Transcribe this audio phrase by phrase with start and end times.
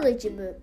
[0.00, 0.58] の一部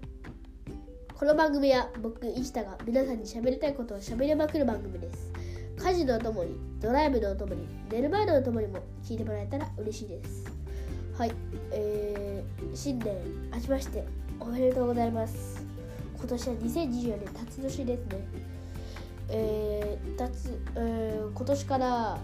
[1.14, 5.32] この番組は僕石田が皆さんに喋りたいことを喋りまくる番組です。
[5.78, 10.46] 家事のお供にドライブのお供に寝る前のお供にも聞いてもらえたら嬉しいです。
[11.16, 11.32] はい
[11.72, 13.14] えー、新年
[13.54, 14.04] 明けまして
[14.40, 15.64] おめでとうございます。
[16.18, 18.28] 今年は2024年辰年ですね。
[19.30, 22.18] えー、辰、えー、今年から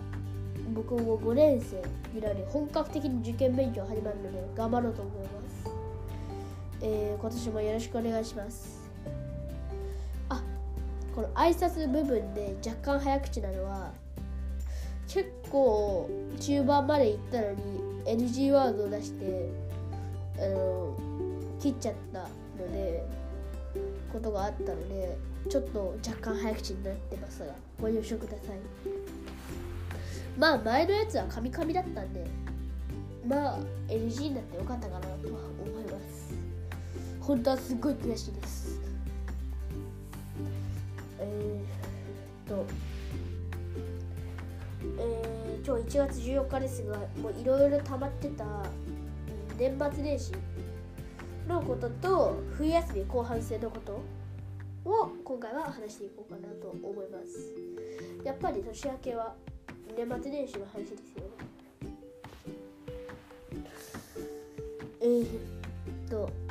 [0.73, 5.42] 僕も5年生になり本格的に受験勉強始まるので頑張ろうと思います、
[6.85, 8.89] えー、今年もよろしくお願いします。
[10.27, 10.43] あ
[11.15, 13.91] この挨拶部分で若干早口なのは
[15.07, 16.09] 結構
[16.39, 17.57] 中盤まで行ったのに
[18.05, 19.49] NG ワードを出して
[20.37, 20.97] あの
[21.61, 22.19] 切っちゃった
[22.61, 23.05] ので
[24.11, 25.17] ことがあったので
[25.49, 28.39] ちょっと若干早口になってますがご了承ください。
[30.37, 32.25] まあ前のやつはカミカミだったんで
[33.25, 35.52] まあ NG になってよかったかなとは
[37.25, 38.81] 本当はすっごい悔しいです。
[41.19, 42.65] えー、っと
[44.99, 48.45] えー、今日1月14日ですがもういろいろ溜まってた
[49.57, 50.33] 年末年始
[51.47, 54.03] のことと冬休み後半戦のこと
[54.89, 57.53] を今回は話していこうかなと思います。
[58.25, 59.33] やっぱり年明けは
[59.95, 61.53] 年末年始の話ですよね。
[64.99, 66.42] えー、っと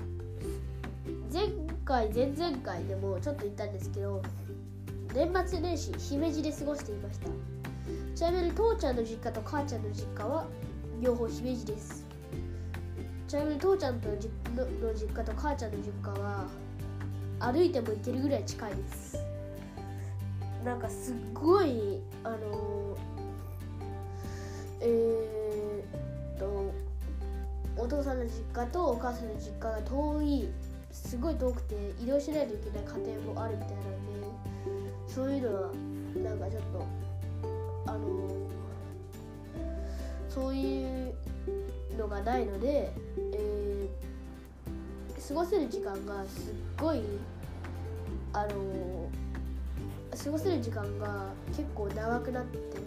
[1.32, 1.48] 前
[1.86, 4.22] 回前々回でもちょっと言ったんですけど
[5.14, 7.28] 年末年始姫路で過ごしていました。
[8.14, 10.46] ちなみに父ちゃんの実家と母ちゃんの実家は
[11.00, 12.04] 両方姫路です。
[13.26, 16.46] ちなみに父ちゃんとのの実家と母ちゃんの実家は
[17.40, 19.16] 歩いても行けるぐらい近いです。
[20.64, 22.96] なんかすっごいあの
[24.80, 26.72] えー、っと
[27.76, 30.48] お父さんの実家とお母さんの実家が遠い
[30.92, 33.92] すごい遠くて移動しないといけない家庭もあるみたいなので
[35.08, 35.70] そういうのは
[36.22, 36.86] なんかちょっと
[37.86, 38.42] あの
[40.28, 41.14] そういう
[41.98, 42.92] のがないので、
[43.34, 47.02] えー、過ごせる時間がすっごい
[48.32, 49.08] あの
[50.16, 52.80] 過ごせる時間が結構長くなっているの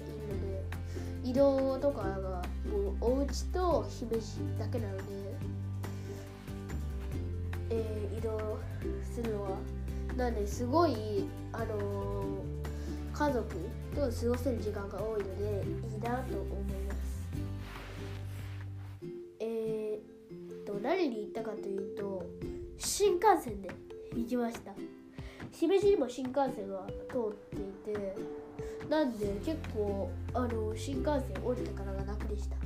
[1.24, 5.04] で移動とかがもうお家と姫路だけなので、
[8.26, 8.60] 動
[9.02, 9.50] するのは
[10.18, 12.44] なんですごいあの
[13.14, 13.56] 家族
[13.96, 17.22] と過ごせる時間が多いのでいいなと思います
[19.40, 22.26] えー、と何に行ったかというと
[22.78, 23.70] 新幹線で
[24.16, 24.72] 行きました。
[25.58, 28.16] 姫路にも新幹線が通っていて
[28.90, 32.58] なんで結構あの新幹線降りてからが楽でした。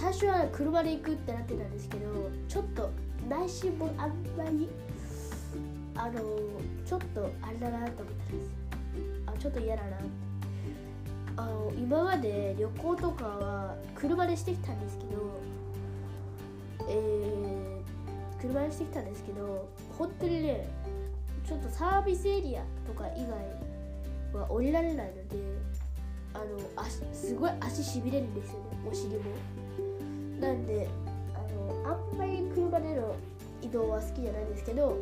[0.00, 2.90] 最初は車で行くってなってたんですけどちょっと
[3.28, 4.66] 内心もあんまり
[5.94, 6.22] あの
[6.86, 8.46] ちょっとあれだなと思ったんです。
[8.46, 8.50] よ
[9.26, 9.96] あちょっと嫌だな。
[9.98, 10.06] って
[11.36, 15.40] あの今まで旅行とかは車でしてきたんですけど
[16.88, 19.68] えー、車でしてきたんですけど
[19.98, 20.66] 本当にね
[21.46, 23.26] ちょっとサービスエリアとか以
[24.32, 25.36] 外は降りられないので
[26.32, 26.44] あの
[26.82, 29.59] 足すごい足しびれるんですよねお尻も。
[30.40, 30.88] なんで
[31.34, 31.38] あ
[31.86, 33.14] のあんまり車での
[33.62, 34.96] 移動は好きじゃないんですけど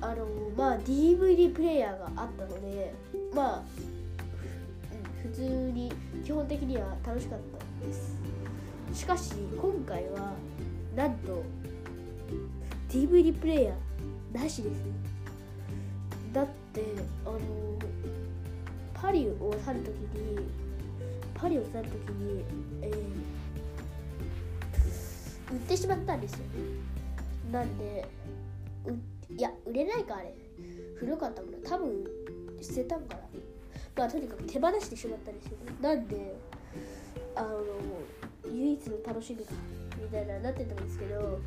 [0.00, 0.26] あの
[0.56, 2.92] まあ DVD プレイヤーがあったので
[3.34, 3.62] まあ
[5.22, 5.92] 普通に
[6.24, 7.38] 基本的には楽しかっ
[7.82, 8.14] たです。
[8.92, 10.32] しかし今回は
[10.94, 11.42] なんと
[12.90, 14.92] DVD プレイヤーなしですね。
[16.32, 16.82] だって
[17.24, 17.38] あの
[18.92, 20.46] パリを去るときに
[21.34, 22.44] パリを去るときに、
[22.82, 22.94] えー、
[25.54, 26.40] 売ってしまったんですよ。
[27.52, 28.06] なんで
[28.86, 30.34] ういや売れないかあれ。
[30.96, 31.58] 古かったもの。
[31.58, 32.04] 多分
[32.60, 33.24] 捨てたんかな。
[33.96, 36.36] まあとにかく手放してしまったんですよなんで
[37.36, 37.60] あの
[38.52, 39.52] 唯一の楽しみか
[40.00, 41.40] みたいななってたんですけど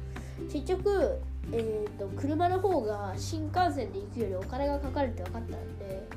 [0.51, 1.19] 結局、
[1.51, 6.07] えーと、車の方が新幹線で行くよりお金がかかるって分かったんで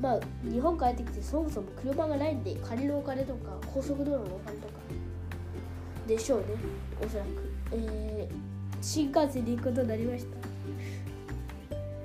[0.00, 4.74] まあ日本帰ってきてそもそも車がないんで借りるお金とか高速道路のお金とか
[6.06, 6.46] でしょうね。
[7.04, 7.28] おそらく、
[7.72, 8.34] えー、
[8.80, 10.36] 新幹線で行くことになりました。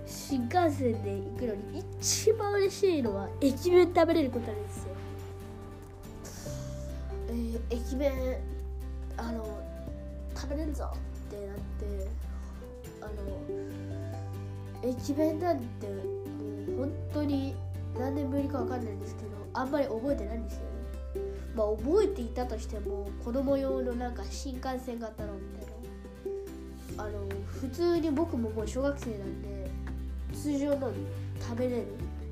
[0.05, 4.89] 新幹線で行くのに一番嬉しいのは駅弁食べれることなんですよ、
[7.29, 8.37] えー、駅弁
[9.15, 9.45] あの
[10.35, 10.97] 食べれるぞっ
[11.31, 12.07] てなって
[13.01, 13.05] あ
[14.83, 17.55] の駅弁なんてもう本当に
[17.97, 20.76] 何年ぶりか分かんないんですけどあんまり覚えてないんですよね。
[21.57, 27.03] まあ覚えていたとしても子供用のなんか新幹線型のみたいな。
[27.03, 29.69] あの普通に僕ももう小学生なんで
[30.33, 30.91] 通常の
[31.39, 31.85] 食べれる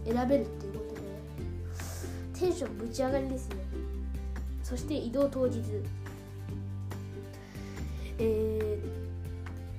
[0.05, 3.55] 選べるっていうことでテンションぶち上がりですね。
[4.63, 5.61] そして移動当日。
[8.17, 8.79] え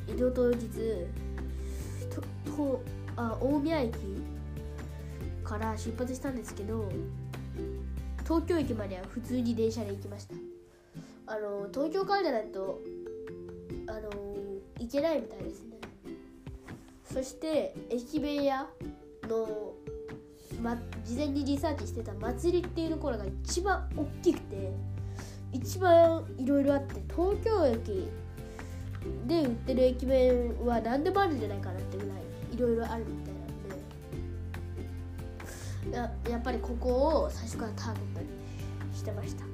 [0.06, 0.68] ー、移動当日
[2.14, 2.20] と
[2.50, 2.82] と
[3.16, 3.94] あ大宮駅
[5.42, 6.90] から出発したんですけど
[8.26, 10.34] 東京駅までは普通に電車で行きました。
[11.28, 12.80] あの東京からじゃないと
[13.86, 14.10] あの
[14.80, 15.76] 行けないみたいですね。
[17.04, 18.66] そして駅弁屋
[19.28, 19.74] の、
[20.60, 24.72] ま、事前にリサーチしてた祭りっていうところが一番大きくて
[25.52, 28.08] 一番いろいろあって東京駅
[29.26, 33.35] で売ってる駅弁は何でもあるんじゃないかなってぐらいいろいろあるみたい
[35.92, 38.28] ややっぱりここを最初からターゲットに
[38.94, 39.44] してました。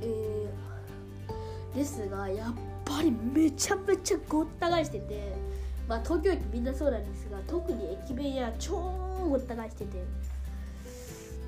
[0.00, 5.34] えー、ですがやっぱりめちゃめちゃごった返してて
[5.88, 8.74] まあ東京駅みんなそうなんですが特に駅弁屋超
[9.28, 10.02] ごった返してて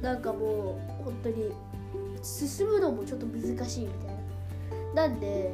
[0.01, 1.51] なんかもう本当に
[2.23, 4.25] 進むのもちょっと難しいみたいな。
[4.95, 5.53] なんで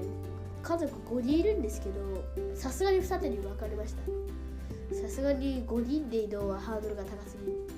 [0.63, 4.03] 家族5人いるんですけどさすがに二手に分かれました。
[5.01, 7.73] さすがに5人で移動はハードルが高すぎるんで、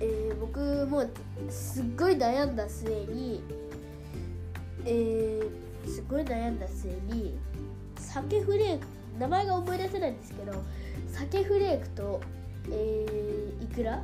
[0.00, 1.04] えー、僕も
[1.50, 3.42] すっごい悩んだ末に
[4.84, 7.38] えー、すごい悩んだ末に
[7.96, 8.86] 鮭フレーク
[9.18, 10.52] 名前が思い出せないんですけど
[11.08, 12.20] 鮭フレークと、
[12.70, 14.02] えー、イクラ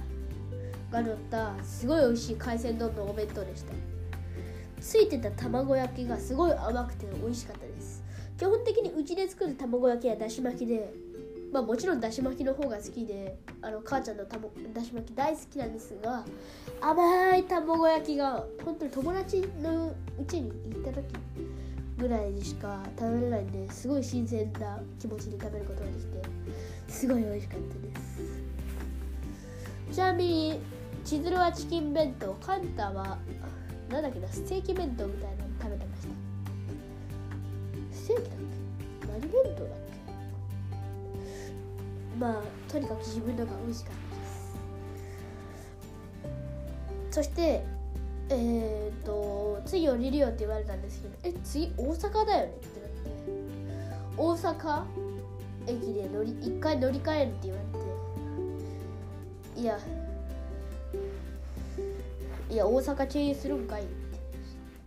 [0.93, 3.73] が乗ったすごい美味しい海鮮丼のお弁当でした。
[4.81, 7.67] ついてた卵焼きがすごい甘くて美味しかった
[8.39, 10.95] 基本的にうちで作る卵焼きはだし巻きで
[11.53, 16.25] まあもちろんだし巻きの方が好きであの母ちゃんのたもだし巻き大好きなんですが
[16.81, 21.05] 甘い卵焼きが本当に友達のうちに行った時
[21.99, 26.23] ぐらいにしか食べれないんですごい新鮮な気持ちで食べることができて
[26.87, 28.39] すごい美味しかったです。
[29.93, 30.61] ちなみに
[31.05, 33.19] 千鶴はチキン弁当カンタは
[33.91, 35.48] なんだっけなステーキ弁当みたいな
[38.09, 38.39] ステーキだっ
[39.03, 40.09] け何弁当だっけ
[42.19, 44.23] まあとにかく自分のが美味しかったで
[47.13, 47.17] す。
[47.17, 47.63] そして
[48.31, 52.99] えっ、ー、と次降りるよって言われたんですけどえ次大阪だよねってなって。
[54.17, 54.85] 大阪
[55.67, 57.65] 駅で乗り一回乗り換えるって言われ
[59.55, 59.61] て。
[59.61, 59.79] いや。
[62.51, 63.83] いや大阪経由するんかい。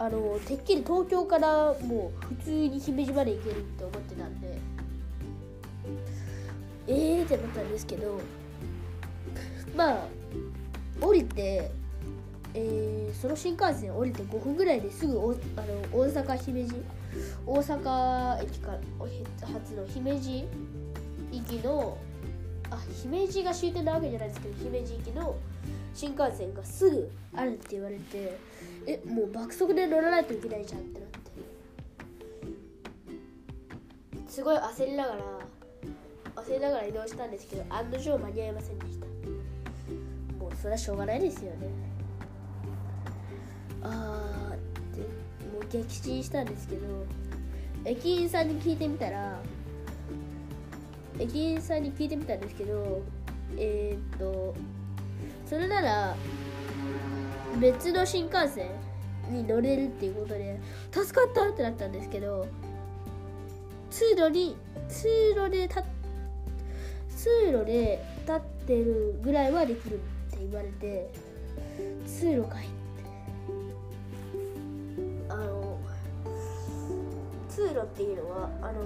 [0.01, 4.57] あのてっきり東京からもう普通に姫路まで行けるって思ってたんで。
[6.87, 8.19] えーってなったんですけど
[9.75, 10.07] まあ
[10.99, 11.71] 降りて
[12.53, 16.75] えー、その新幹線降りて5分ぐらいですぐおあの大阪姫路
[17.45, 18.79] 大阪駅から
[19.53, 20.47] 初の姫路
[21.31, 21.97] 行きの
[22.69, 25.35] あ姫路が終点なわけじゃないですけど姫路行きの
[25.93, 28.37] 新幹線がすぐあるって言われて
[28.87, 31.21] えもう爆速で乗らないといけないじゃんってなって。
[34.27, 35.21] すごい焦りながら
[36.37, 39.05] 焦りながら移動したんですけど案の定間に合いませんでした。
[40.37, 41.67] もうそれはしょうがないですよね。
[43.83, 44.57] あーっ
[44.95, 47.05] てもう撃沈したんですけど
[47.83, 49.39] 駅員さんに聞いてみたら
[51.19, 53.01] 駅員さんに聞いてみたんですけど
[53.57, 54.55] えー、っと
[55.45, 56.15] それなら
[57.59, 58.69] 別の新幹線
[59.29, 60.59] に乗れるっていうことで
[60.91, 62.47] 助かったってなったんですけど
[63.89, 64.55] 通路に
[64.87, 65.83] 通路で立
[67.15, 69.97] 通路で立ってるぐらいはできるっ
[70.31, 71.11] て言われて
[72.05, 72.81] 通路かいって。
[75.29, 75.77] あの
[77.49, 78.81] 通路っていうのはあの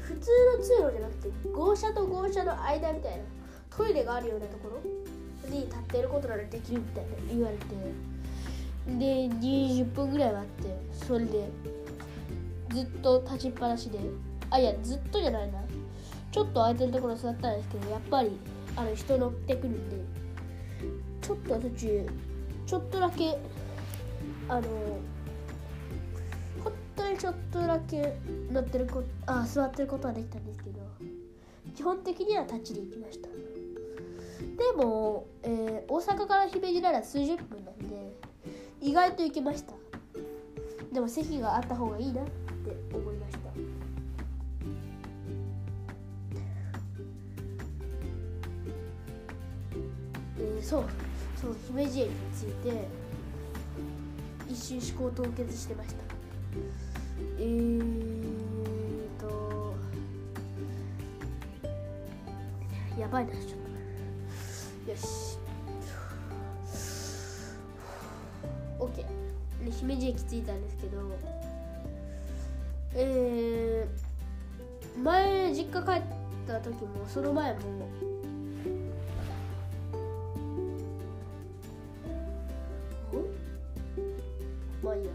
[0.00, 3.24] 普通の通路じゃなくて号車と号車の間みたいな
[3.74, 5.09] トイレがあるようなところ
[5.48, 7.64] に立ってることならできるみたいな言われて。
[8.86, 11.04] で20分ぐらい待って。
[11.06, 11.48] それで
[12.70, 13.98] ずっと立ちっぱなしで。
[14.50, 15.60] あいやずっとじゃないな。
[16.32, 18.30] ちょっと空いてるところ座ったんですけどやっぱり
[18.76, 20.20] あの人乗ってくるんで。
[21.20, 22.06] ちょっと途中
[22.66, 23.38] ちょっとだけ
[24.48, 24.62] あの
[26.64, 28.16] 本当にちょっとだけ
[28.50, 30.80] 乗ってるこあ座ってることはできたんですけど
[31.76, 33.28] 基本的には立ちで行きました。
[34.40, 38.16] でも、えー、大阪から姫路なら数十分なんで
[38.80, 39.74] 意外と行けました。
[40.92, 42.30] でも席があった方がいいなって
[42.92, 43.38] 思いました。
[50.38, 50.84] えー、そう
[51.40, 52.88] そう姫路駅について
[54.48, 56.02] 一瞬思考凍結してました。
[57.38, 57.80] えー
[59.20, 59.74] と
[62.98, 63.59] やばいなちょっと。
[64.90, 65.38] よし。
[68.80, 68.96] OK
[69.64, 70.98] で姫路駅着いたんですけど
[72.94, 76.02] えー、前実家帰っ
[76.46, 77.58] た時もその前も
[84.82, 85.10] まあいいや。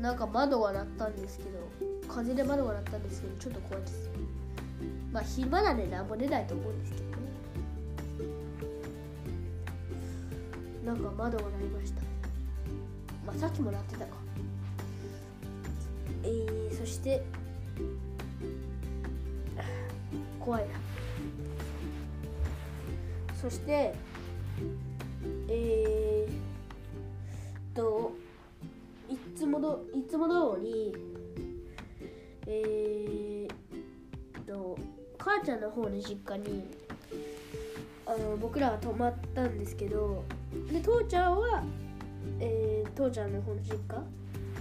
[0.00, 1.50] なんか窓が鳴ったんですけど
[2.08, 4.10] 風で窓が鳴ったんですけどちょっと怖いです。
[5.12, 7.07] まあ暇なんで何も出ないと思うんですけど。
[10.88, 12.00] なんか窓が鳴りました。
[13.26, 14.16] まあさっきも鳴ってたか。
[16.22, 17.22] えー、そして
[20.40, 20.68] 怖いな。
[23.34, 23.94] そして
[25.50, 28.12] えー、と
[29.10, 30.94] いつもどいつも通り
[32.46, 34.78] えー、と
[35.18, 36.64] 母ちゃんの方の実家に
[38.08, 40.24] あの僕らが泊まったんですけど
[40.72, 41.62] で父ちゃんは、
[42.40, 44.02] えー、父ちゃんの方の実家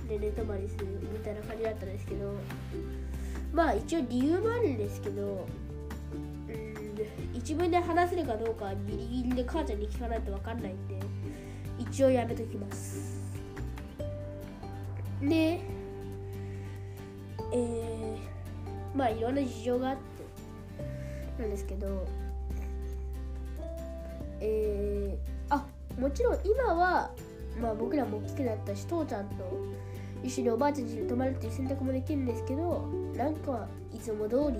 [0.09, 2.33] で寝泊まりするみたいな感じだったんですけど
[3.53, 5.47] まあ一応理由もあるんですけど
[6.49, 6.77] うん
[7.33, 10.99] 一文で話せるかどうかギリギリで母ちゃんに聞かないと分かんないんで
[11.79, 13.15] 一応やめときます。
[15.21, 15.61] で
[17.53, 18.17] えー、
[18.93, 22.05] まあいろんな事情があってなんですけど
[24.39, 25.65] えー、あ
[25.99, 27.11] もちろん今は
[27.59, 29.35] まあ僕らも大きくなったし父ちゃんと
[30.23, 34.57] 一緒におばあちゃん家に泊まるっていう選択もできるんですけどなんかいつも通り、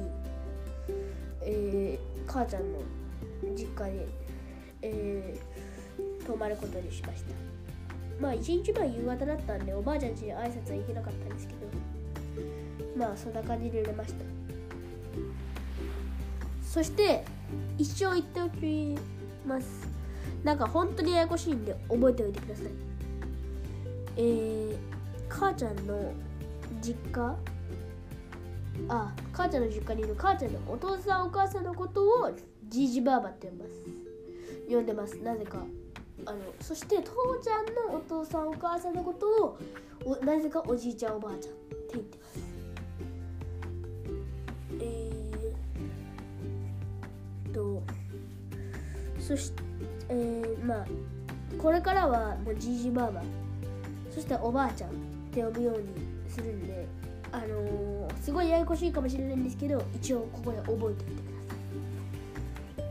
[1.42, 2.80] えー、母ちゃんの
[3.56, 4.06] 実家に、
[4.82, 7.30] えー、泊まることにしました。
[8.20, 11.60] まあ一日前夕方だったんでおばあちゃん家に挨拶は行けなかったんですけど
[12.98, 14.26] まあそんな感じで寝ました。
[16.64, 17.24] そして
[17.78, 18.98] 一生言っておき
[19.48, 19.88] ます。
[20.44, 22.66] なんか本当にややこしいんで覚えておいてください。
[24.18, 24.78] えー、
[25.28, 26.14] 母ちゃんの
[26.82, 27.36] 実家？
[28.90, 32.32] あ母ちゃんの実家にいる母ちゃんのお父さんお母さんのことを
[32.68, 33.72] じいじばあばって呼びます。
[34.70, 35.18] 呼んでます。
[35.18, 35.64] なぜか。
[36.26, 39.58] あのそして父ちゃんのお父さんお母さんのこと
[40.06, 42.47] をなぜかおじいちゃんおばあちゃんって言ってます。
[49.28, 49.64] そして
[50.10, 50.86] えー、まあ
[51.62, 53.22] これからはもうじじばあば。
[54.14, 54.94] そしておばあちゃんっ
[55.32, 55.88] て呼ぶように
[56.28, 56.88] するんで
[57.32, 61.12] あのー、すごいややこしいかもしれないんですけど一応ここで覚えておいてくだ
[61.50, 61.54] さ
[62.82, 62.86] い。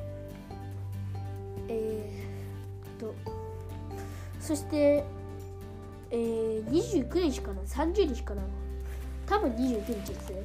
[1.69, 3.15] えー、と
[4.39, 5.05] そして
[6.13, 8.43] えー、29日かな？30日かな？
[9.27, 10.43] 多分29日ですね。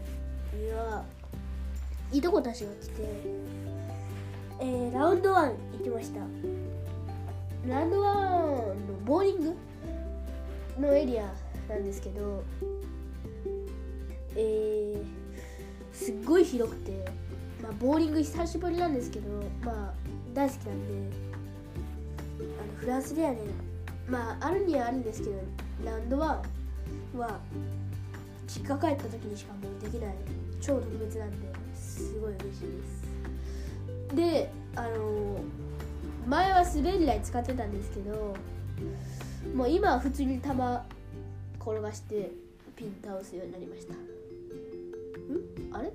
[0.65, 1.03] いや
[2.11, 3.60] いとこたちが来て。
[4.61, 6.19] えー、ラウンドワン行きました。
[7.67, 8.17] ラウンドワン
[8.87, 9.55] のボーリング
[10.79, 11.23] のエリア
[11.67, 12.43] なんですけど
[14.35, 16.91] えー、すっごい広くて、
[17.61, 19.29] まあ、ボーリング久しぶりなんですけど
[19.63, 19.93] まあ
[20.33, 21.15] 大好きなんで
[22.39, 23.37] あのフランスではね
[24.07, 25.35] まああるにはあるんですけど
[25.85, 26.41] ラウンドワ
[27.15, 27.39] ンは
[28.47, 30.15] 実家帰った時にしかもうできない
[30.61, 31.37] 超特別なんで
[31.75, 33.10] すごい嬉しいです。
[34.15, 35.39] であの
[36.27, 38.35] 前は滑り台使ってたんですけど
[39.55, 40.49] もう今は普通に球
[41.59, 42.31] 転がして
[42.75, 43.93] ピン倒すようになりました。
[43.93, 43.97] ん？
[45.73, 45.91] あれ？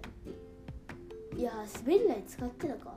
[1.38, 1.52] いや
[1.84, 2.92] 滑り台使ってたか。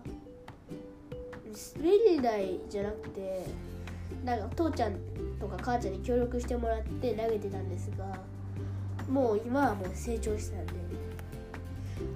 [1.77, 3.45] 滑り台じゃなくて
[4.23, 4.93] なんか父ちゃん
[5.39, 8.19] とか母ちゃんに協力してもらって投げてたんですが
[9.09, 10.73] もう今はもう成長してたんで。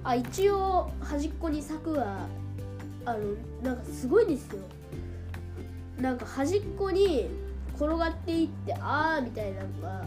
[0.02, 2.26] あ一応端っこに柵は
[3.06, 3.18] あの
[3.62, 4.58] なんかすごいんですよ。
[5.98, 7.28] なんか端っこに
[7.76, 10.04] 転がっていってああみたいなのが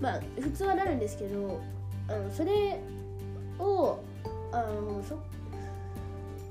[0.00, 1.60] まあ普通はなるんですけど
[2.08, 2.80] あのそれ
[3.58, 3.98] を
[4.52, 5.18] あのそ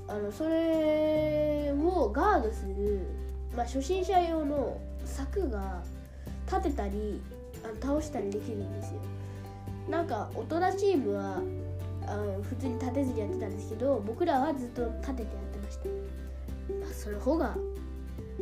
[0.08, 3.00] あのそれをガードする、
[3.56, 5.82] まあ、初心者用の柵が
[6.46, 7.20] 立てたり
[7.64, 9.00] あの倒したりできるんですよ。
[9.90, 11.40] なんか大人チームは
[12.06, 17.56] あの普通に立てずにやってたんですけど僕らはずっと立ててやってました、まあ、その方が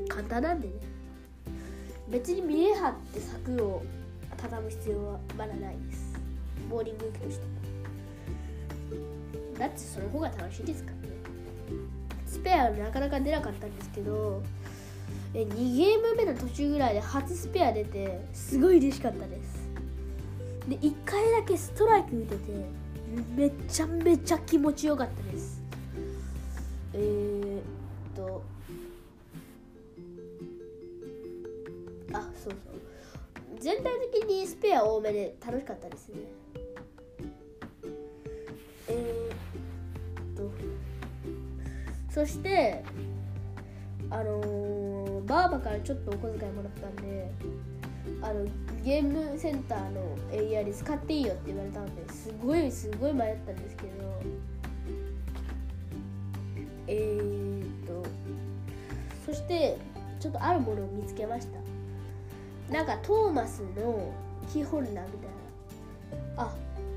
[0.08, 0.74] 簡単なんでね。
[2.08, 3.82] 別に見え張って柵を
[4.36, 6.12] 畳む必要はまだないです。
[6.70, 7.44] ボーリング行くとして。
[9.58, 11.14] だってその方が楽しいですからね。
[12.26, 14.42] スペアなかなか出なかったんですけど
[15.32, 19.64] え2ゲーム目の途中ぐらいで初スペア出てすごい嬉しかったです。
[20.68, 22.52] で1回だけストライク打てて
[23.36, 25.63] めちゃめちゃ気持ちよかったです。
[26.94, 27.62] えー、っ
[28.14, 28.42] と
[32.12, 32.80] あそうそう。
[33.60, 36.16] 全体的にスペア多めで楽しかったですね。
[38.88, 40.50] えー、っと
[42.10, 42.84] そして
[44.10, 47.30] あのー、バーバからちょっとお小遣いもらったんで
[48.22, 48.44] あの
[48.84, 53.88] ゲームセンターのエリアで使っていいよって言われたんですごいすごい迷ったんですけど
[56.86, 58.04] えー、っと
[59.26, 59.76] そして
[60.20, 62.72] ちょっとあるものを見つけました。
[62.72, 64.12] なんかトーマスの
[64.52, 65.28] キーホルダーみたい
[66.36, 66.42] な。
[66.44, 66.54] あ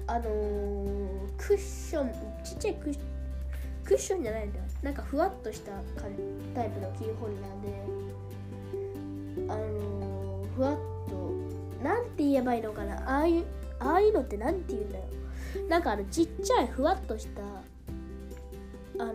[0.08, 0.88] あのー、
[1.38, 2.12] クッション
[2.44, 3.06] ちっちゃいクッション
[3.84, 4.66] クッションじゃないんだよ。
[4.82, 5.72] なんかふわっとした
[6.56, 7.68] タイプのキーホルダーで。
[9.50, 10.76] あのー、ふわっ
[11.10, 12.98] となんて言えばいいのかな。
[13.10, 13.46] ああいう
[13.80, 15.04] ああいうのってなんて言うんだよ
[15.70, 17.42] なんかあのちっちゃいふわっとした
[19.00, 19.14] あの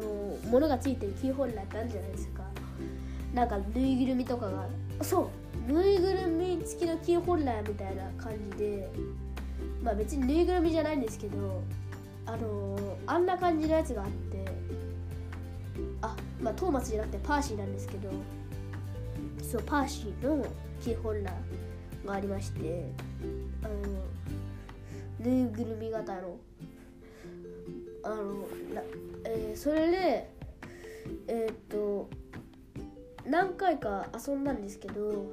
[0.50, 2.42] ものがついてるキーホルダーってあるじゃないですか。
[3.34, 4.66] なんかぬいぐるみとかが
[5.00, 5.30] そ
[5.68, 8.90] うぬいぐるみ付きのキーホルダーみたいな感じで
[9.82, 11.62] まあ別にぬいぐるみじゃないんですけど
[12.26, 14.44] あのあんな感じのやつがあって
[16.02, 18.10] あまあトーマスじゃなくてパーシーなんですけど
[19.42, 20.44] そうパーシーの
[20.82, 22.84] キーホルダーがありまして
[23.62, 23.74] あの
[25.20, 26.36] ぬいぐるみ型の
[28.04, 28.14] あの
[28.74, 28.82] な
[29.24, 30.30] えー、それで
[31.28, 32.08] えー、っと
[33.24, 35.32] 何回か遊んだんですけど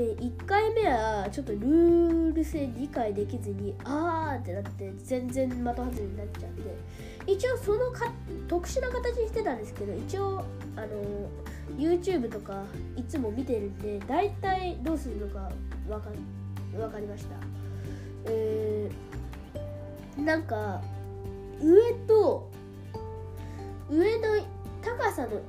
[0.00, 8.12] えー、1回目はちょっとルール性理解できずにあーってなって全然的外れになっちゃって一応そのか
[8.46, 10.44] 特殊な形にしてたんですけど一応
[10.76, 10.88] あの
[11.76, 12.62] YouTube とか
[12.96, 15.50] いつも見てるんで大体どうするのか
[15.88, 16.10] 分か
[16.76, 17.34] 分かりました。
[18.26, 19.17] えー、
[20.24, 20.82] なんか
[21.60, 22.50] 上と
[23.88, 24.28] 上の
[24.82, 25.40] 高さの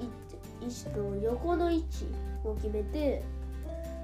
[0.61, 2.05] 位置と横の位置
[2.43, 3.23] を決めて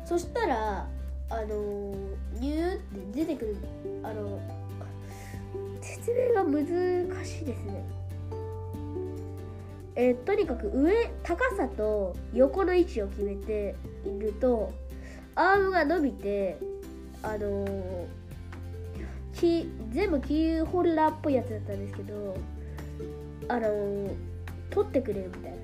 [0.05, 0.87] そしたら
[1.29, 1.95] あの
[2.39, 3.57] ニューって出てくる。
[4.03, 4.39] あの
[5.81, 6.65] 説明が難
[7.25, 7.83] しいですね。
[9.95, 13.75] えー、とにかく上高さと横の位置を決めて
[14.05, 14.73] いると
[15.35, 16.57] アームが伸びて
[17.23, 18.07] あのー、
[19.35, 22.37] キ全部キーホルダーっぽいやつだったんですけど
[23.47, 24.09] あの、
[24.71, 25.57] 取ってくれるみたいな。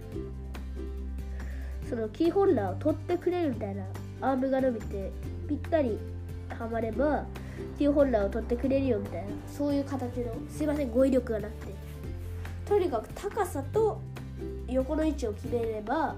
[1.90, 3.84] そのキーホルダーを取ってくれるみたいな
[4.22, 5.12] アームが伸びて
[5.50, 5.98] ぴったり
[6.48, 7.26] はまれば
[7.78, 11.74] キーホルダーを取ってくれるよみたいなそういう形のすいません語彙力がなくて。
[12.66, 14.00] とにかく高さと
[14.70, 16.16] 横の位置を決めれば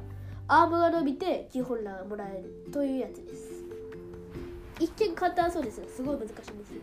[0.48, 3.64] アームが伸びてキーホルダーがもらえるというやつです。
[4.80, 6.82] 一見簡単そうですがすごい難しいんですよ。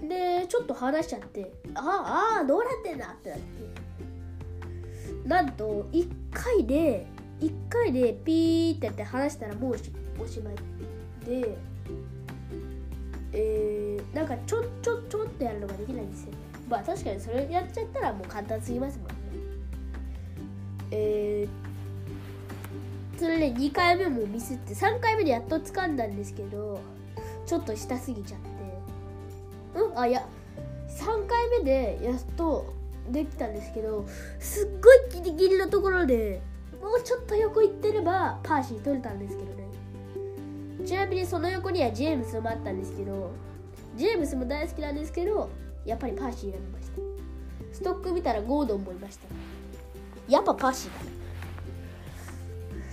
[0.00, 3.82] でちょっと話しちゃってああどうなってんだってなって。
[5.26, 7.06] なんと1回で
[7.40, 9.74] 1回でピーってやって話したらもう
[10.20, 10.54] おしまい
[11.24, 11.56] で
[13.34, 16.32] えー、なんかちょちょちょってやるのができないんですよ。
[16.68, 19.14] まあ確かにそれやっちゃったらもう簡単すぎますもんね。
[20.90, 26.78] えー、それで2回目もミスって3回目でやっと掴んだんですけど
[27.46, 28.51] ちょっと下すぎちゃって。
[29.74, 30.26] うんあいや
[30.88, 32.72] 3回目でやっと
[33.10, 34.06] できたんですけど
[34.38, 36.42] すっごいギリギリのところで
[36.80, 39.62] もうちょっと横行ってればパーシー取れたんですけどね。
[40.84, 43.30] ちなみにその横にはジェームスもあったんですけど
[43.96, 45.48] ジェームスも大好きなんですけど
[45.84, 46.92] やっぱりパーシー選びました。
[47.72, 49.26] ストック見たらゴードンもいました。
[50.28, 51.22] やっぱパーシーだ。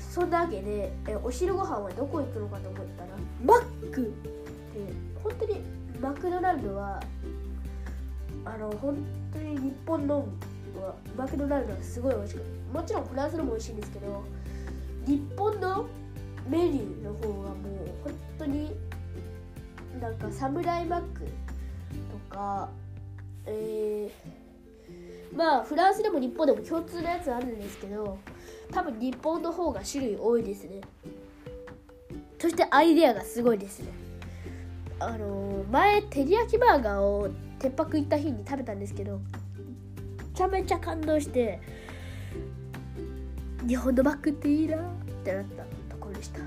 [0.10, 3.10] そんなわけでえお昼ご飯はどこ行くのかと思ったら
[3.44, 4.30] マックって
[5.24, 5.62] 本当に
[6.02, 7.00] マクドナルドは
[8.46, 8.98] あの本
[9.34, 10.28] 当に日本の
[11.18, 14.24] マクドナルドはすごい美味しくもちろんフランスのも美味しいんですけど
[15.06, 15.88] 日本の
[16.48, 17.56] メニューの方がもう
[18.04, 18.72] 本当に
[20.00, 21.26] なんかサムライマック
[22.30, 22.70] とか
[23.46, 28.18] えー、まあフランスでも日本でも共通のやつあるんですけど
[28.72, 30.82] 多分日本の方が種類多いですね。
[32.38, 34.09] そしてアイデアがすごいですね。
[35.00, 41.60] あの、前照り焼きバーガーを鉄泊行った日に食べたんですけどめちゃめちゃ感動して
[43.68, 44.80] 日本のバッグっていいなっ
[45.24, 46.40] てなったところでした。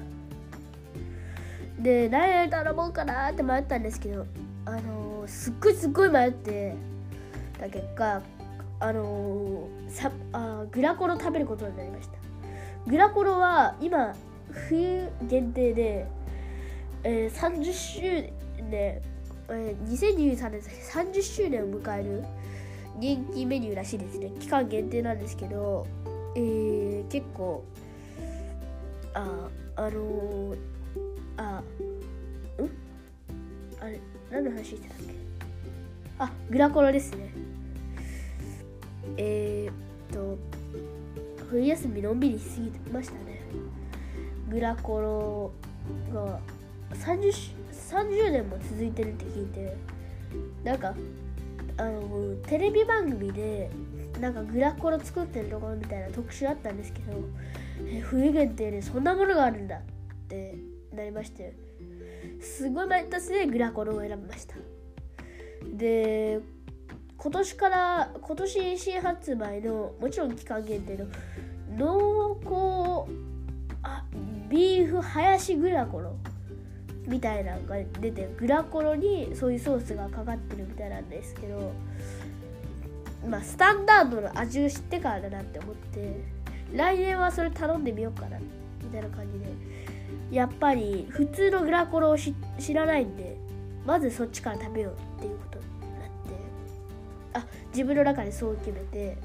[1.78, 4.24] で何頼もうかなって迷ったんですけど
[4.64, 6.74] あの、すっごいすっごい迷って
[7.58, 8.22] た結果
[8.80, 12.14] あの、さあグラコロ食べることになりました。
[12.86, 14.14] グラコロは今
[14.50, 16.06] 冬限定で、
[17.04, 18.32] えー、30周
[18.72, 19.02] 年、
[19.50, 22.24] えー、2023年30周年を迎える
[22.98, 24.30] 人気メニューらしいですね。
[24.40, 25.86] 期間限定なんですけど、
[26.34, 27.62] えー、結構
[29.14, 30.56] ああのー、
[31.36, 31.62] あ
[32.58, 32.70] うん？
[33.80, 35.14] あれ何の話してたっけ？
[36.18, 37.32] あグラコロですね。
[39.16, 39.74] えー、っ
[40.14, 40.38] と
[41.50, 43.42] 冬休みのんびりしすぎましたね。
[44.48, 45.52] グラコロ
[46.14, 46.40] が
[46.94, 47.32] 30,
[47.92, 49.76] 30年も続いてるって聞いて
[50.64, 50.94] なんか
[51.76, 53.70] あのテレビ番組で
[54.20, 57.12] なんかグラコロ作ってるところみたいな特集あったんですけど
[57.86, 59.80] え冬限定でそんなものがあるんだっ
[60.28, 60.56] て
[60.92, 61.54] なりまして
[62.40, 64.54] すごい毎年でグラコロを選びました。
[65.74, 66.40] で
[67.16, 71.06] 今年から今年新発売のもちろん期間限定の
[71.76, 73.12] 濃厚
[73.82, 74.04] あ
[74.48, 76.16] ビーフハヤシグラコロ。
[77.06, 81.72] みたいなのが出てグラコロにそういうソースがかかってるみたいなんですけど
[83.28, 86.20] まあスタンダードの味を知ってからだなって思って
[86.72, 89.92] 来年はそれ頼んでみようかなみたいな感じで。
[90.30, 92.34] やっぱり普通のグラコロを知
[92.72, 93.36] らないんで
[93.84, 95.64] まずそっちから食べようっていうことに
[95.98, 96.10] なって
[97.34, 99.18] あ自分の中でそう決めて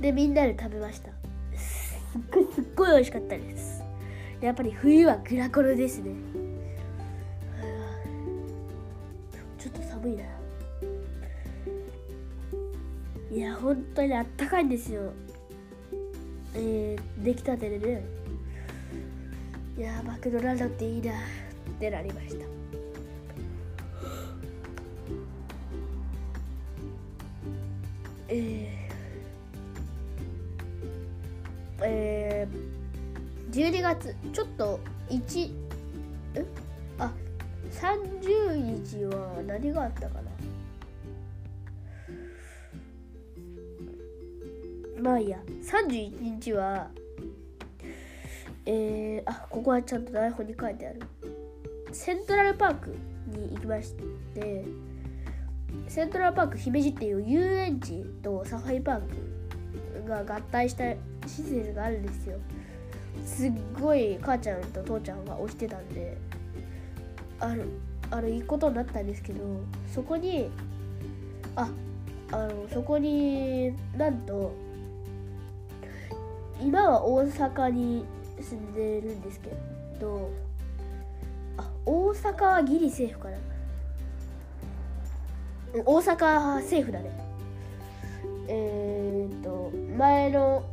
[0.00, 1.10] でみんなで食べました。
[1.56, 3.69] すっごいすっごい美味しかったです。
[4.40, 6.14] やっぱり冬はグラコロですね。
[9.58, 10.24] ちょっと寒いな。
[13.30, 15.12] いや本当にあったかいんですよ。
[16.54, 18.02] えー、出来たてでね。
[19.76, 21.14] いやマクドナルドっていいなっ
[21.78, 22.44] てなりました。
[28.28, 28.68] えー
[31.82, 32.79] えー、
[33.50, 35.52] 12月ちょっと1
[36.34, 36.44] え？
[36.98, 37.12] あ
[37.72, 40.30] 30日は何があったかな？
[45.02, 45.38] まあいいや。
[45.62, 46.90] 31日は
[48.66, 51.00] えー、あここはちゃんと台本に書いてある。
[51.92, 52.90] セントラルパーク
[53.26, 53.94] に行きまし
[54.34, 54.64] て
[55.88, 59.00] セントラルパーク姫路っていう遊園地とサファリパー
[60.04, 60.84] クが合体した
[61.26, 62.38] 施設があるんですよ。
[63.24, 66.16] すっごい母ちゃんと父ちゃんが押してたんで
[67.38, 67.68] ある
[68.10, 69.44] あの行くことになったんですけど
[69.92, 70.50] そこに
[71.56, 71.68] あ
[72.32, 74.52] あのそこになんと
[76.60, 78.04] 今は大阪に
[78.40, 79.50] 住んでるんですけ
[80.00, 80.30] ど
[81.56, 83.36] あ大阪はギリセーフかな。
[85.72, 87.10] 大阪政府だね。
[88.48, 90.64] えー、っと前の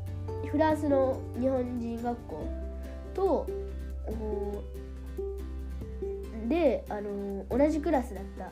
[0.51, 2.47] フランスの日本人学校
[3.13, 3.47] と
[6.47, 8.51] であの同じクラスだった。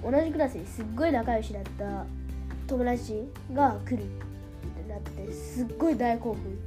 [0.00, 2.06] 同じクラスにすっごい仲良しだった
[2.68, 6.58] 友達が来るってなってすっごい大興奮。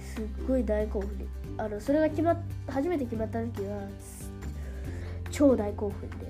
[0.00, 1.28] すっごい大興奮。
[1.58, 2.36] あのそれが決まっ
[2.68, 3.80] 初めて決まった時は
[5.30, 6.26] 超大興奮で。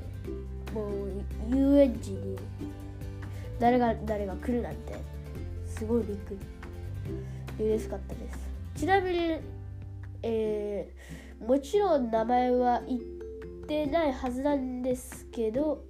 [0.75, 2.37] もう遊園地に
[3.61, 5.18] 誰が誰が来るなんて。
[5.79, 6.37] すごいびっく
[7.59, 7.65] り。
[7.65, 8.39] 嬉しかったです。
[8.77, 9.59] ちなみに
[10.23, 13.01] えー、もちろん名前は言っ
[13.67, 15.85] てないはずなんですけど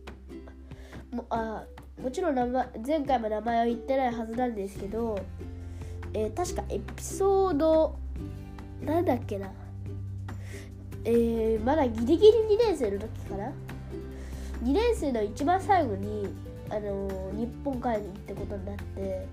[1.10, 1.64] もあ
[2.02, 5.18] もちろん名前前回も名前は言ってないはずなんですけど、
[6.12, 7.98] えー、確かエピソード
[8.84, 9.50] なんだっけな。
[11.04, 13.52] えー、まだギリギリ2年生の時かな。
[14.62, 16.28] 2年生の一番最後に、
[16.70, 19.26] あの、日本帰るってことになって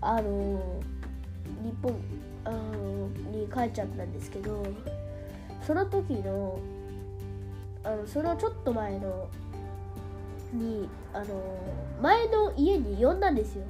[0.00, 0.80] あの、
[1.62, 1.94] 日本
[2.44, 4.64] あのに帰っちゃったんですけど
[5.66, 6.60] その時の
[7.82, 9.28] あのそのちょっと前の
[10.52, 11.26] にあの
[12.00, 13.64] 前の家に呼んだんですよ。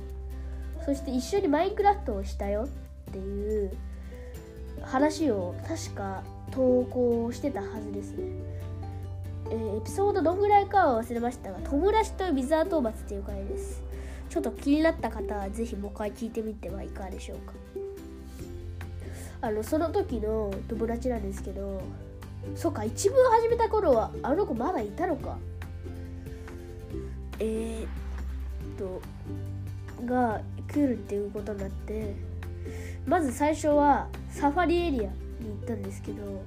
[0.85, 2.69] そして一緒にマインクラフトをしたよ
[3.11, 3.77] っていう
[4.83, 8.25] 話を確か投稿してたはずですね、
[9.51, 13.86] えー、エピソードどんぐらいかは忘れましたが友達と水ー討伐っていう回です。
[14.37, 17.55] ちょっと気になった方はぜひもう一回聞いてみてはいかがでしょうか。
[19.41, 21.81] あのその時の友達なんですけど
[22.55, 25.39] そっか一文始めた頃はあの子まだいたのか。
[27.39, 27.89] えー、っ
[28.79, 29.01] と
[30.05, 32.15] が来るっていうことになって
[33.07, 35.09] まず最初はサファリエリアに
[35.49, 36.43] 行ったんですけど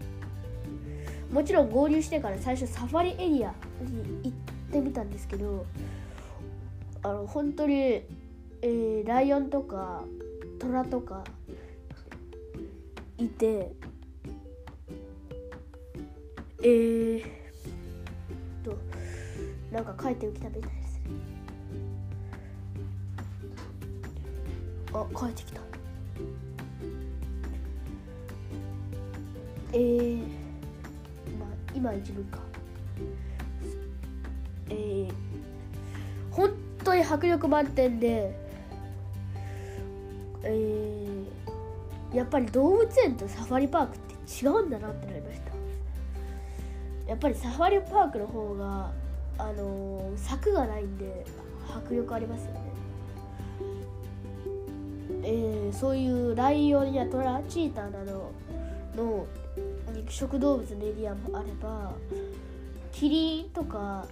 [1.32, 4.32] もちろん合流してから最初サファリエリアに行っ
[4.72, 5.66] てみたんですけど
[7.04, 8.04] あの本当に
[8.62, 10.04] えー、ライオンとか
[10.60, 11.24] トラとか
[13.18, 13.72] いて
[16.62, 17.24] えー、
[18.66, 18.78] と
[19.72, 21.02] なんか帰ってきたみたいですね。
[24.94, 25.62] あ帰ってきた。
[29.72, 30.20] えー、
[31.40, 32.40] まあ今一文か。
[34.70, 35.12] えー、
[36.32, 36.52] 本
[36.84, 38.50] 当に迫力満点で
[40.44, 45.50] えー、やっぱり動物園とサファリパークって違うんだなってなりました。
[47.10, 48.92] やっぱりサファリパークの方が
[49.38, 51.26] あのー、柵がないんで
[51.76, 52.60] 迫力ありますよね。
[55.24, 58.32] えー、そういうライオンやトラチーターなど
[58.96, 59.26] の
[59.94, 61.92] 肉食動物のエリアもあれば
[62.94, 64.08] キリンとか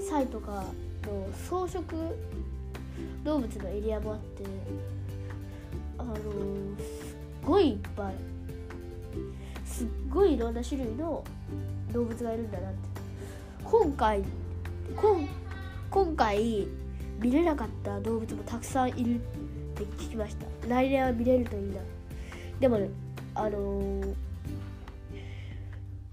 [0.00, 0.64] サイとか
[1.06, 1.94] の草食
[3.24, 4.44] 動物のエリアもあって
[5.98, 6.26] あのすっ
[7.44, 8.14] ごいいっぱい
[9.64, 11.24] すっごいいろんな種類の
[11.92, 12.78] 動物がいるんだなって。
[13.64, 14.24] 今回
[14.96, 15.28] 今
[15.90, 16.66] 今回
[17.20, 19.18] 見れなかった動物もたくさんいるっ
[19.76, 20.46] て聞きました。
[20.68, 21.80] 来年は見れるといいな
[22.58, 22.90] でもね
[23.34, 24.14] あのー、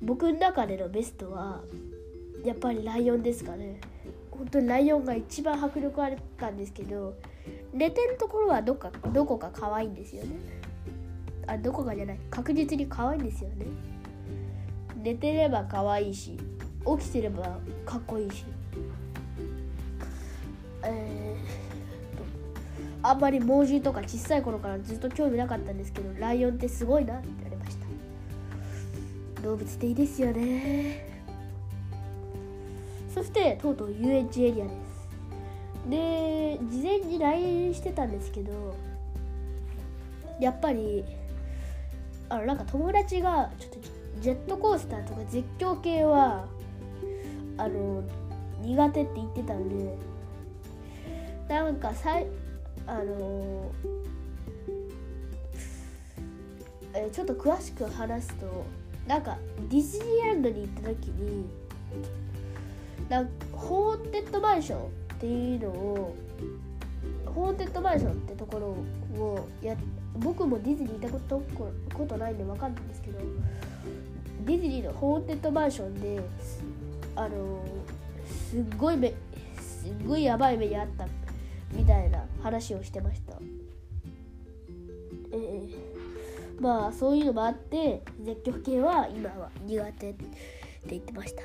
[0.02, 1.62] 僕の中でのベストは
[2.44, 3.80] やっぱりライオンですかね。
[4.38, 7.16] 本当にライオンが一番迫力あったんですけど
[7.74, 10.30] 寝てるところはどっかどこか可愛いんですよね。
[11.48, 12.20] あどこかじゃない。
[12.30, 13.66] 確実に可愛いんですよね。
[15.02, 16.38] 寝てれば可愛いし
[17.00, 18.46] 起きてればかっこいいし。
[20.84, 27.78] えー、あんまり猛獣とか小さい頃からずっと興味なかったんですけどライオンってすごいなって言われまし
[29.36, 29.42] た。
[29.42, 31.17] 動物っていいですよね。
[33.18, 35.90] そしてとうとう遊園地エリアです。
[35.90, 38.76] で事前に LINE してたんですけど
[40.40, 41.04] やっぱり
[42.30, 43.80] あなんか友達がちょっと
[44.22, 46.46] ジェットコースターとか絶叫系は
[47.58, 48.04] あの
[48.62, 49.98] 苦手って言ってたんで
[51.50, 52.28] なんかさい
[52.86, 53.72] あの
[56.94, 58.66] えちょっと詳しく話すと
[59.08, 61.46] なんかディズニーランドに行った時に
[63.10, 64.90] なホーテッドマンションっ
[65.20, 66.16] ていうのを
[67.26, 68.58] ホーテッドマンションってとこ
[69.16, 69.76] ろをや
[70.16, 71.42] 僕もディズニー行ったこ
[71.90, 73.20] とことないんで分かんないんですけど
[74.46, 76.20] ディズニーのホーテッドマンションで
[77.16, 77.64] あの
[78.50, 79.14] すっごい目
[79.60, 81.08] すっごいやばい目にあった
[81.72, 83.38] みたいな話をしてました。
[85.32, 90.26] えー、まあそういうのもあって絶叫系は今は苦手って
[90.90, 91.44] 言ってました。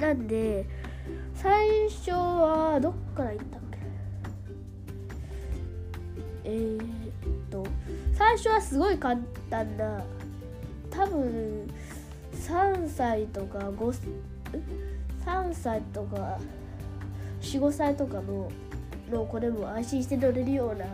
[0.00, 0.64] なんで
[1.34, 3.78] 最初はどっから行ったっけ？
[6.44, 6.82] えー、っ
[7.50, 7.66] と
[8.14, 9.16] 最初はすごい簡
[9.50, 10.04] 単な
[10.90, 11.68] 多分
[12.34, 13.98] 3歳とか5
[15.24, 16.38] 3歳とか
[17.42, 18.50] 45歳とかの
[19.10, 20.84] の子でも安心して乗れるような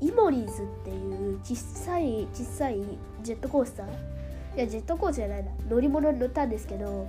[0.00, 2.80] イモリーズっていう小さい小さい
[3.22, 3.86] ジェットコースター？
[4.56, 5.50] いやジェットコースターじゃないな。
[5.68, 7.08] 乗り物に乗ったんですけど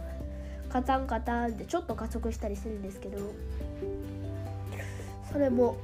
[0.73, 3.19] カタンカタンってちょっと加速したりするんですけど
[5.31, 5.77] それも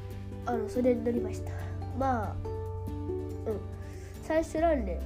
[0.47, 1.51] あのそれに乗りました。
[1.99, 2.35] まあ
[3.47, 3.59] うん。
[4.23, 4.99] 最初なんで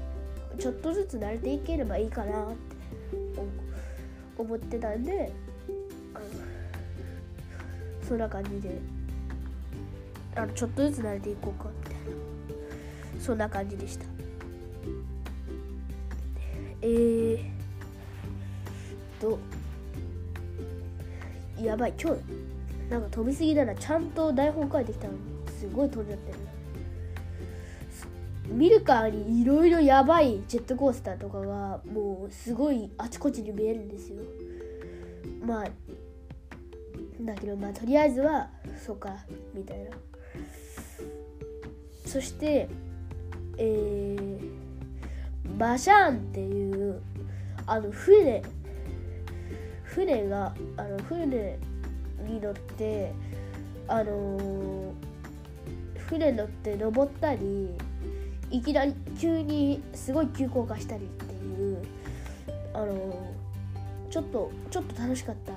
[0.57, 2.55] ちょっとずつ慣れていければいいかなって
[4.37, 5.33] 思ってたんで
[6.13, 6.25] あの
[8.07, 8.79] そんな感じで
[10.35, 14.05] あのちょっとずつ慣れていこうかみたいなそんな感じでした。
[16.81, 17.39] えー、
[19.19, 19.39] と
[21.61, 22.21] やばい今日
[22.89, 23.73] なんか飛びすぎだな。
[23.75, 25.19] ちゃんと台本書いてきたのに
[25.59, 26.37] すごい飛んじゃってる。
[28.47, 34.17] 見るからにいろいろやばいジェットコースターとかがもうすごいあちこちに見えるんですよ。
[35.45, 35.67] まあ
[37.21, 38.49] だけどまあとりあえずは
[38.85, 39.15] そうか
[39.53, 39.91] みたいな。
[42.05, 42.67] そして
[43.57, 47.01] えー、バシャーンっていう
[47.65, 48.43] あの船
[49.93, 51.57] 船があの船
[52.27, 53.13] に乗って
[53.87, 54.93] あのー、
[56.07, 57.69] 船乗って登ったり
[58.49, 61.83] いきなり急にすごい急降下したりっていう
[62.73, 65.53] あのー、ちょっとちょっと楽しかった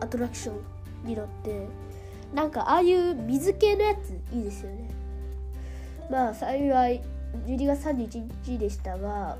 [0.00, 1.66] アトラクションに乗って
[2.32, 4.90] なんかああいう水系のやついいですよね。
[6.10, 7.02] まあ幸い
[7.46, 9.36] 12月31日でしたが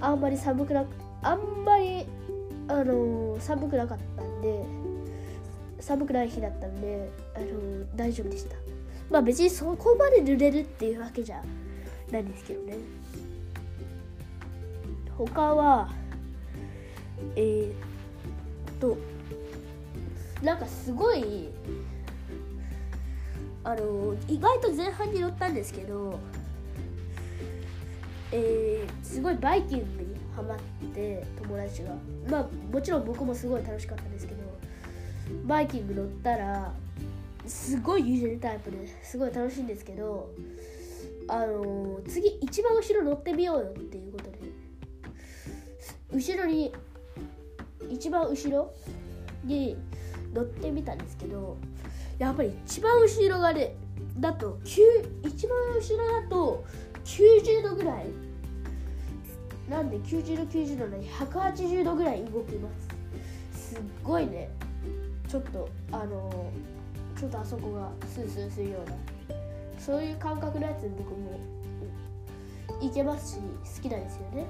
[0.00, 0.88] あんまり寒くなく
[1.22, 2.06] あんまり
[2.68, 4.64] あの、寒くなかったんで
[5.80, 8.56] 寒くない日だったんであの大丈夫でした。
[9.10, 11.42] まあ別にそこまで濡れるっていうわけじゃ
[12.10, 12.76] ないんですけどね。
[15.16, 15.88] 他は
[17.36, 17.74] えー、っ
[18.80, 18.96] と
[20.42, 21.48] なんかすごい
[23.64, 26.18] あの意外と前半に乗ったんですけど
[28.32, 30.58] えー、すごいバイキングにハマっ
[30.94, 31.90] て友達が。
[32.28, 34.40] まあもちろん僕もすごい楽しかったんですけど
[35.44, 36.72] バイキング乗ったら
[37.46, 40.30] すごい揺れるタイプですごい楽しいんですけど
[41.28, 44.38] あのー、次一番後ろ乗ってみようよっていうことで
[46.12, 46.72] 後ろに
[47.90, 48.72] 一番後ろ
[49.44, 49.76] に
[50.32, 51.56] 乗ってみたんですけど
[52.18, 53.74] やっぱり一番後ろがね
[54.18, 54.80] だと一
[55.46, 56.64] 番後ろだと
[57.04, 58.06] 90度ぐらい
[59.68, 62.68] なんで90度90度なのに180度ぐらい動きま
[63.52, 63.68] す。
[63.70, 64.48] すっごいね。
[65.28, 66.52] ちょっとあの
[67.18, 68.96] ちょっとあそこがスースーするような。
[69.78, 71.38] そういう感覚のやつ僕も
[72.80, 73.40] いけますし
[73.76, 74.46] 好きなんですよね。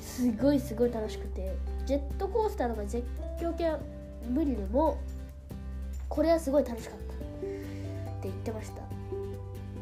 [0.00, 1.56] すごいすごい楽しくて。
[1.86, 3.06] ジェットコースターとか絶
[3.40, 3.78] 叫系は
[4.28, 4.98] 無理でも
[6.08, 7.06] これはすごい楽しかった。
[8.16, 8.82] って言ってました、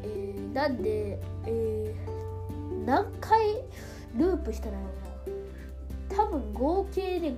[0.03, 3.39] えー、なんで、えー、何回
[4.15, 4.79] ループしたら
[6.09, 7.35] 多分合計で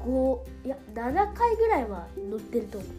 [0.00, 2.94] 5いや7回ぐらいは乗ってると思いま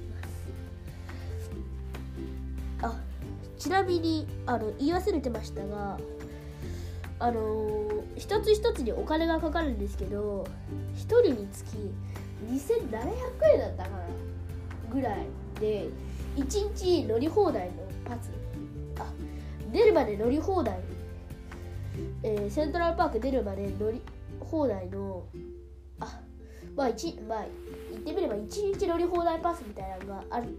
[2.90, 3.00] すあ
[3.58, 6.00] ちなみにあの言い忘れてましたが
[7.20, 10.46] あのー、一つ一つにお金がかかるんですけど
[10.96, 11.78] 1人につき
[12.52, 12.74] 2700
[13.54, 14.06] 円だったかな
[14.92, 15.26] ぐらい
[15.60, 15.88] で
[16.36, 17.74] 1日乗り放題の
[18.06, 18.32] パス。
[19.00, 19.12] あ
[19.72, 20.80] 出るまで乗り放題、
[22.24, 24.02] えー、セントラルパーク出るまで乗り
[24.40, 25.24] 放題の
[26.00, 26.20] あ
[26.76, 27.46] まあ1まあ
[27.92, 30.58] 言ってみれば1日乗り放題パスみたいなのがある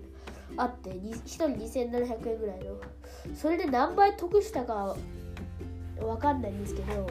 [0.57, 2.81] あって1人2700円ぐらいの。
[3.35, 4.97] それで何倍得したか
[6.01, 7.07] わかんないんですけど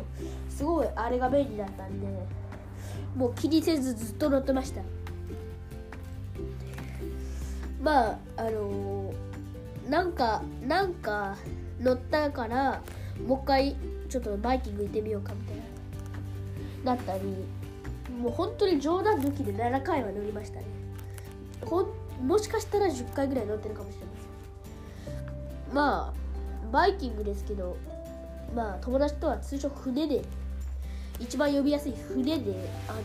[0.50, 2.08] すごいあれが便利だったんで
[3.16, 4.82] もう気にせずずっと乗ってました。
[7.82, 11.38] まああのー、なんかなんか
[11.80, 12.82] 乗ったから
[13.24, 13.76] もう一回
[14.10, 15.58] ちょっとバイキング行ってみようかみたい
[16.84, 17.24] ななったり
[18.20, 20.66] もう本当に冗談抜きで7回は乗りましたね。
[21.66, 21.88] ほ
[22.22, 24.12] もしかしたら10回ぐらい乗ってるかもしれま
[25.66, 25.76] せん。
[25.76, 26.14] まあ
[26.72, 27.78] バイキングですけど
[28.56, 30.24] まあ友達とは通称船で
[31.20, 33.00] 一番呼びやすい船であの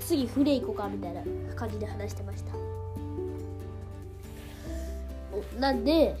[0.00, 1.22] 次船行こうかみたいな
[1.54, 2.52] 感じで話してました。
[5.58, 6.16] なんで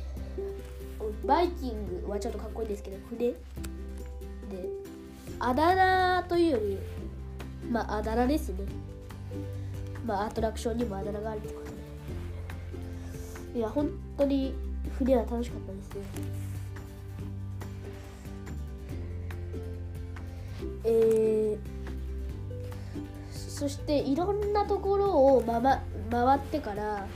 [1.24, 3.36] バイキングはちょっとかっこいいですけど船で
[5.38, 6.78] あだ名というより
[7.70, 8.92] まああだ名ですね。
[10.06, 11.66] まあアトラクションにもあだ名があるってこと
[13.52, 14.54] でいや本当に
[14.98, 16.02] 船は楽しかったですね
[20.84, 21.58] えー、
[23.32, 27.06] そしていろんなところを、まま、回ってから、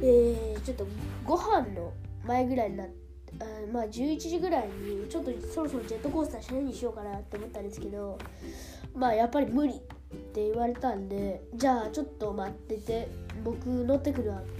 [0.00, 0.86] えー、ちょっと
[1.24, 1.92] ご飯の
[2.30, 2.94] 前ぐらいになって
[3.40, 8.18] あまあ11時ぐらいにちょっとそろそろジェットコースターしないにしようかなって思ったんですけど
[8.94, 9.76] まあやっぱり無理っ
[10.32, 13.08] て言われたんでじゃあちょっと待ってて
[13.44, 14.50] 僕乗ってくるわって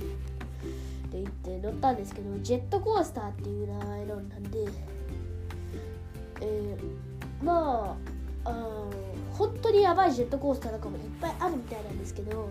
[1.12, 4.58] 言って乗ったんですけどジェットコースターっていう名前なんで
[6.40, 7.96] えーま
[8.44, 8.84] ああ
[9.32, 12.50] 本当にやばいジェットコースターとかもいっぱいあるみたいなんですけど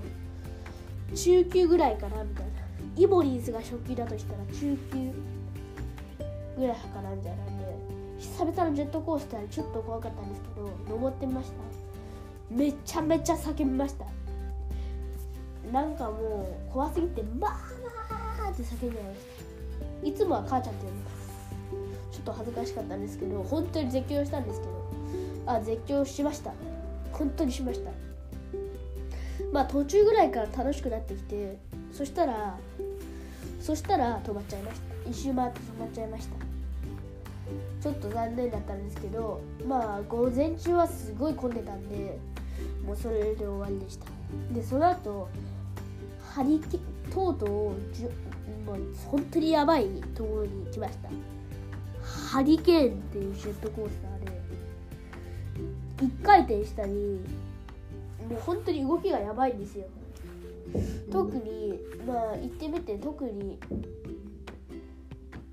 [1.15, 2.58] 中級ぐらいかなみたいな。
[2.99, 5.11] イボリンスが初級だとしたら中級
[6.59, 7.65] ぐらいかなみたいなんで
[8.19, 11.55] 久々のジェットコースターでちょっと怖かったんですけど登ってみました。
[12.53, 14.05] めちゃめちゃ叫びました。
[15.71, 19.19] なんかもう怖すぎてまーって叫んじゃいまし
[20.03, 20.07] た。
[20.09, 21.29] いつもは母ちゃんって呼びます
[22.11, 24.73] ちょっと恥ずかしかったんですけど本当に絶叫したんですけど
[25.45, 26.51] あ絶叫しました。
[27.13, 27.91] 本当にしました。
[29.53, 31.57] まあ途中ぐらいから楽しくなってきて
[31.93, 32.57] そしたら
[33.59, 35.09] そしたら止まっちゃいました。
[35.09, 36.35] 一周回って止まっちゃいました。
[37.81, 42.19] ちょっと残念だったんですけどまあ午前中はすごい混んでたんで
[42.85, 44.05] もうそれで終わりでした。
[44.53, 45.29] でその後
[46.33, 46.77] ハリケ
[47.11, 48.07] とうとうじゅ
[48.65, 51.09] もう本当にやばいところに来ました。
[52.03, 56.91] ハリケーンっていうジェットコースターで1回転したり
[58.29, 59.85] もう本当に動きがやばいんですよ。
[61.11, 63.59] 特にまあ行ってみて特に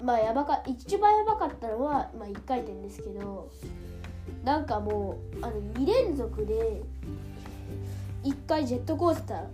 [0.02, 3.50] まあやばか一番やばかったのは、まあ、1回転ですけど
[4.44, 6.82] なんかもうあの2連続で
[8.24, 9.46] 1回ジェットコースター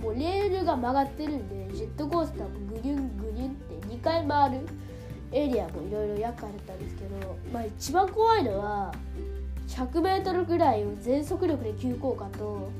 [0.00, 4.66] もうレールが曲がってるんでジェットコースターもグニュングニュンって2回回る
[5.30, 8.92] エリアもいろいろ厄介だったんですけど、まあ、一番怖いのは
[9.68, 12.70] 100m ぐらいを全速力で急降下と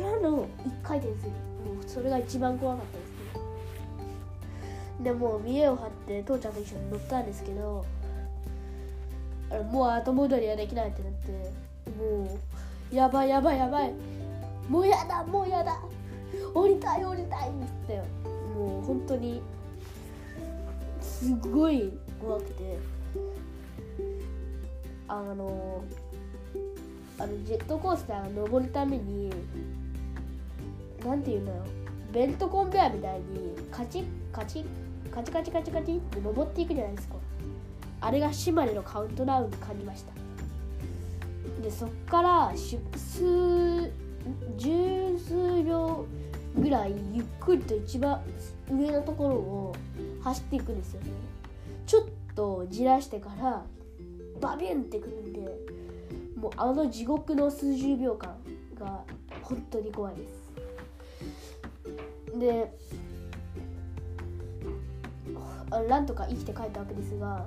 [0.00, 0.48] からの1
[0.82, 1.30] 回転する。
[1.30, 3.08] もうそれが一番怖かったです
[4.98, 5.04] ね。
[5.04, 7.84] でもう見栄を張って父ちゃんと一緒に乗ったんですけど
[9.70, 11.30] もう後戻りはできないってなって
[12.02, 12.38] も
[12.92, 13.92] うやばいやばいやばい。
[14.68, 15.78] もうやだもうやだ。
[16.54, 17.48] 降りたい降りたい。
[17.48, 18.08] って言って
[18.58, 19.42] もう本当に
[21.00, 22.78] すごい怖くて。
[25.08, 25.84] あの
[27.18, 29.32] あのジェットコースター登るために
[31.06, 31.62] なんていうのよ。
[32.12, 37.14] ベルトコンベヤみたいにカチッカチッカチカチカチカチって登っていくじゃないですか。
[38.00, 40.12] あれが島根のカウントダウンに感じました。
[41.62, 42.52] でそっから
[42.96, 43.92] 数
[44.56, 46.06] 十数秒
[46.58, 48.20] ぐらいゆっくりと一番
[48.70, 49.76] 上のところを
[50.22, 51.08] 走っていくんですよね。
[51.86, 52.04] ちょっ
[52.34, 53.64] とじらしてから
[54.40, 55.40] バビュンってくるんで
[56.36, 58.36] もうあの地獄の数十秒間
[58.78, 59.02] が
[59.42, 60.45] 本当に怖いです。
[62.38, 62.72] で
[65.88, 67.44] なんとか生きて帰ったわけですが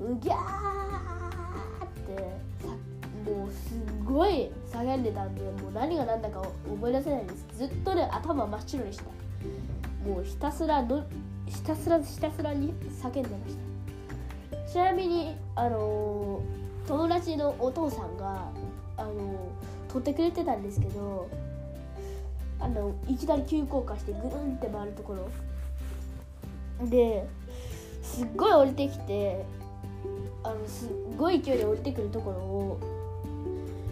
[0.00, 3.74] うぎゃーってもうす
[4.04, 7.46] ごい叫んでたんでもう何が何だか思い出せないです。
[7.56, 9.04] ずっとね頭真っ白でした
[10.06, 11.04] もうひたすらの
[11.46, 13.56] ひたすらひたすらに叫んでまし
[14.50, 14.70] た。
[14.70, 18.50] ちなみにあのー、友達のお父さんが
[18.96, 21.28] あのー、撮ってくれてたんですけど
[22.64, 25.28] あのいきなり急降下してぐるんって回るところ。
[26.88, 27.28] で
[28.02, 29.44] すっごい降りてきて
[30.42, 32.80] あのすっごい勢いで降りてくるところを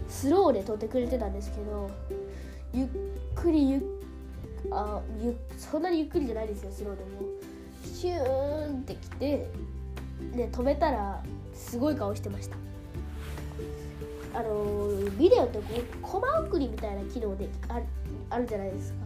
[0.09, 1.89] スローで撮ってくれてたんですけど
[2.73, 2.87] ゆっ
[3.35, 3.81] くりゆっ
[4.71, 7.09] あゆそんなにゆっくりじゃないですよスローでも。
[7.83, 9.47] シューンってきて
[10.35, 12.57] で止めたらすごい顔してました。
[14.35, 17.79] あのビデオってこうコマ送りみたいな機能であ
[18.33, 18.99] あるじゃないですか。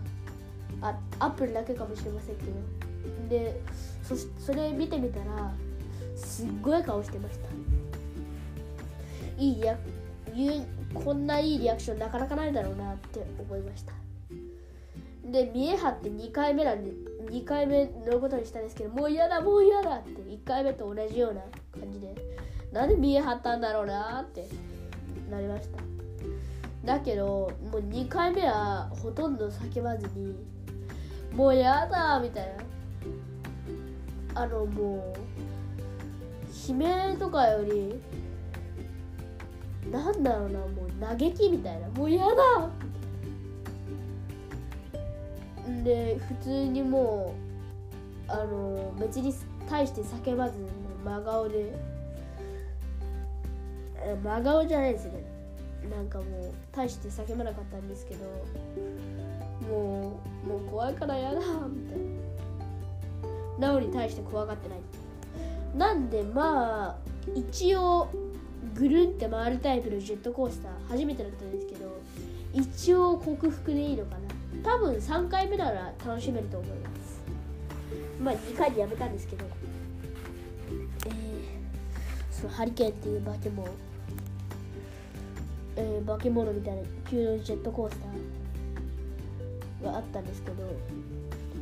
[0.82, 2.51] あアップルだけかもしれませんけど。
[3.30, 3.59] で
[4.03, 5.53] そそれ見てみたら
[6.15, 7.47] すっごい顔してました。
[9.38, 9.78] いいリア
[10.93, 13.93] こんないいリアクションなかなかないだろうなって思いました。
[15.25, 16.91] で見え張って2回目なんで
[17.30, 21.41] 2回目乗ることにしたんですけどもう嫌だもう嫌だって1回目と同じような
[21.78, 22.15] 感じで
[22.71, 24.47] なんで見え張ったんだろうなって
[25.30, 25.96] なりました。
[26.88, 30.33] だけどもう2回目はほとんど叫ばずに
[31.33, 32.47] もうやだみたい
[34.33, 34.41] な。
[34.41, 35.17] あのもう
[36.71, 37.99] 悲鳴とかより
[39.91, 41.89] なんだろうなもう嘆きみたいな。
[41.89, 42.69] もうやだ
[45.83, 47.35] で普通にも
[48.29, 49.33] うあの別に
[49.69, 50.53] 対して叫ばず
[51.03, 51.73] 真顔で
[54.23, 55.26] 真顔じゃないですよね。
[55.88, 58.25] なんかもう大して叫ばなかったんですけど
[59.67, 61.45] もうもう怖いからやだみ
[61.89, 61.99] たい
[63.59, 63.69] な。
[63.69, 64.79] なおに対して怖がってない
[65.75, 66.95] なんでまあ
[67.35, 68.09] 一応
[68.75, 71.99] ぐるんって回るタイプのジェットコースター初めてだったんですけど
[72.53, 74.27] 一応克服でいいのかな。
[74.63, 77.21] 多分3回目なら楽しめると思います。
[78.21, 79.45] まあ2回でやめたんですけど。
[81.05, 81.13] えー、
[82.31, 83.67] そのハリケーンっていう化け物
[85.78, 87.99] えー、化け物みたいな急のジェットコース
[89.82, 90.55] ターがあったんですけど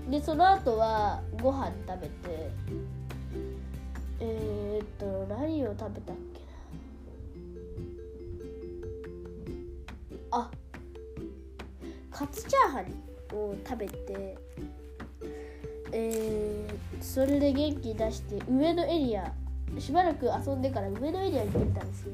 [0.10, 2.50] でその後はご飯食べて
[4.22, 6.40] えー、っと何を食べたっけ
[10.32, 10.38] な。
[10.40, 10.50] あ
[12.10, 14.38] カツチャーハンを食べて
[15.92, 19.34] えー、それで元気出して上のエリア
[19.80, 22.14] しばらく遊んでから上のエリアに行ってたんですよ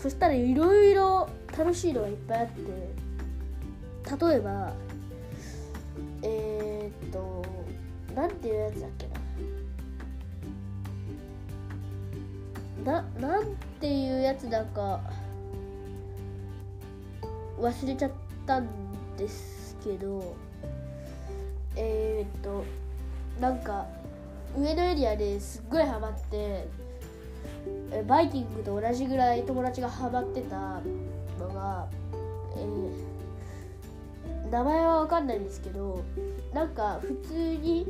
[0.00, 1.28] そしたらいろいろ
[1.58, 4.72] 楽しいのがいっぱいあって例えば
[6.22, 7.44] えー、っと
[8.14, 9.08] なんていうやつだっけ
[12.84, 13.02] な。
[13.02, 15.00] ななんていうやつだか
[17.60, 18.10] 忘れちゃっ
[18.46, 18.68] たん
[19.16, 20.36] ですけど
[21.74, 22.64] えー、っと
[23.40, 23.84] なんか
[24.56, 26.68] 上のエリアですっごいハマって
[28.06, 30.80] バイキングと同じぐらい友達がハマってた
[31.38, 31.88] のが、
[32.56, 36.04] えー、名前は分かんないんですけど
[36.52, 37.86] なんか普通に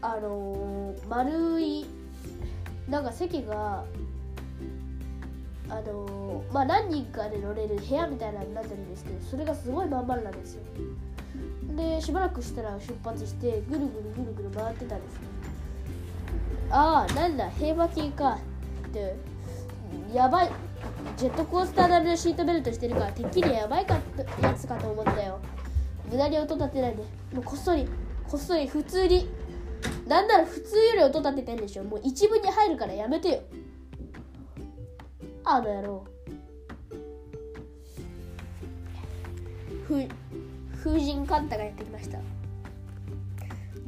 [0.00, 1.86] あのー、丸い
[2.88, 3.84] なんか席が
[5.68, 10.62] あのまあ何人かで乗れる部屋みたいなのになってるんですけどそれがすごいまん丸なんですよ。
[11.76, 15.20] でしばらくしたら出発してぐるぐるぐるぐる回ってたんです
[16.70, 18.38] ああなんだ平和系か。
[18.86, 19.16] って
[20.12, 20.50] やばい。
[21.16, 23.98] ジェットコースター並みのシートベルトしてるからてっきりやばいか
[24.42, 25.40] やつかと思ったよ。
[26.10, 27.02] 無駄に音立てないで。
[27.34, 27.86] もうこっそり
[28.28, 29.28] こっそり普通に。
[30.06, 31.84] なんなら普通より音立ててんでしょ。
[31.84, 33.40] もう一部に入るからやめてよ。
[35.44, 36.04] あの野郎。
[39.86, 40.08] ふ
[40.82, 42.18] 風神カンタがやってきました。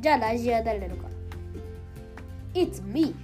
[0.00, 1.08] じゃあラジオは誰なのか。
[2.54, 3.14] It's me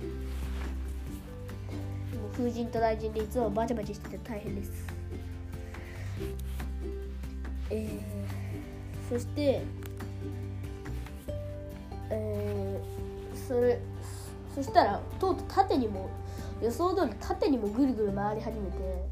[2.36, 4.70] 風神と雷神でいつもバチバチしてて大変です。
[7.70, 9.62] えー、そして
[12.10, 13.78] えー、それ
[14.54, 16.10] そしたらとうとう縦にも
[16.62, 19.04] 予想通り縦にもぐるぐる回り始めて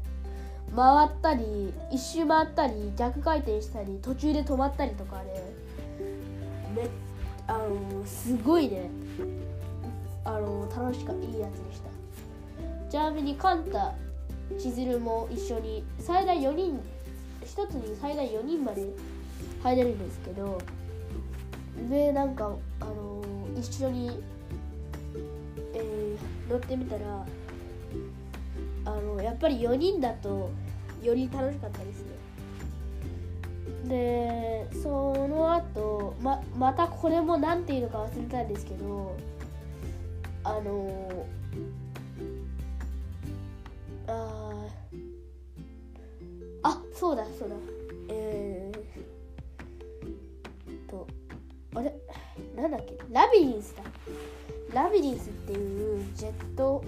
[0.75, 5.53] 回ったり一周回ったり逆回転したり途中で止まったりとかで、
[6.75, 6.87] め
[7.47, 8.89] あのすごいね
[10.23, 11.92] あの楽しかったいいやつでした。
[12.93, 13.91] ちなみにカンタ
[14.59, 16.79] 千鶴も一緒に最大4人
[17.41, 18.87] 1つに最大4人まで
[19.63, 20.61] 入れるんですけど
[21.89, 23.25] でなんかあの
[23.59, 24.21] 一緒に、
[25.73, 27.25] えー、乗ってみたら
[28.85, 30.51] あのやっぱり4人だと
[31.01, 32.11] より楽しかったですね。
[33.89, 39.17] でその後ままたこれも何ていうのか忘れたんですけど
[40.43, 41.25] あの
[44.07, 44.67] あ
[46.63, 47.55] あそうだそうだ。
[48.09, 51.07] えー、と
[51.75, 51.93] あれ？
[52.55, 52.97] なんだっけ？
[53.11, 53.83] ラビリンスだ。
[54.73, 56.83] ラビリンスっていうジェット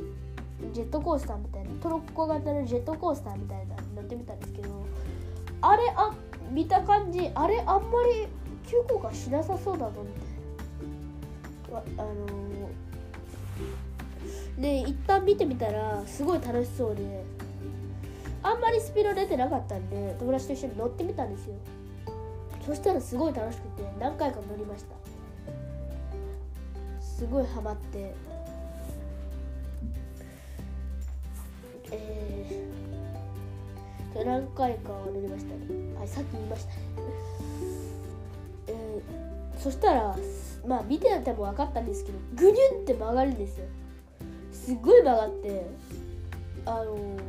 [0.74, 4.86] ジェットコースターみたいなトロッコ型のジェットコースターみたいな乗ってみたんですけど
[5.62, 6.16] あれあ
[6.52, 8.28] 見た感じあれあんまり
[8.68, 12.45] 急降下しなさそうだぞみたいなあの、
[14.60, 17.24] で一旦見てみたらすごい楽しそうで
[18.42, 21.56] あんまりスピード出てなかったんで友達と一緒に乗ってみたんですよ。
[22.66, 24.96] そしたらすごい楽しくて何回か乗りました。
[27.02, 28.14] すごいハマって。
[31.92, 35.96] えー、何回か乗りましたね。
[35.98, 36.78] はいさっき言いましたね。
[38.68, 40.16] えー、そしたら
[40.68, 43.66] まあ見てても分かったんですけどぐにゅんって曲がるんですよ。
[44.66, 45.68] すっごい曲がって
[46.66, 47.20] あのー、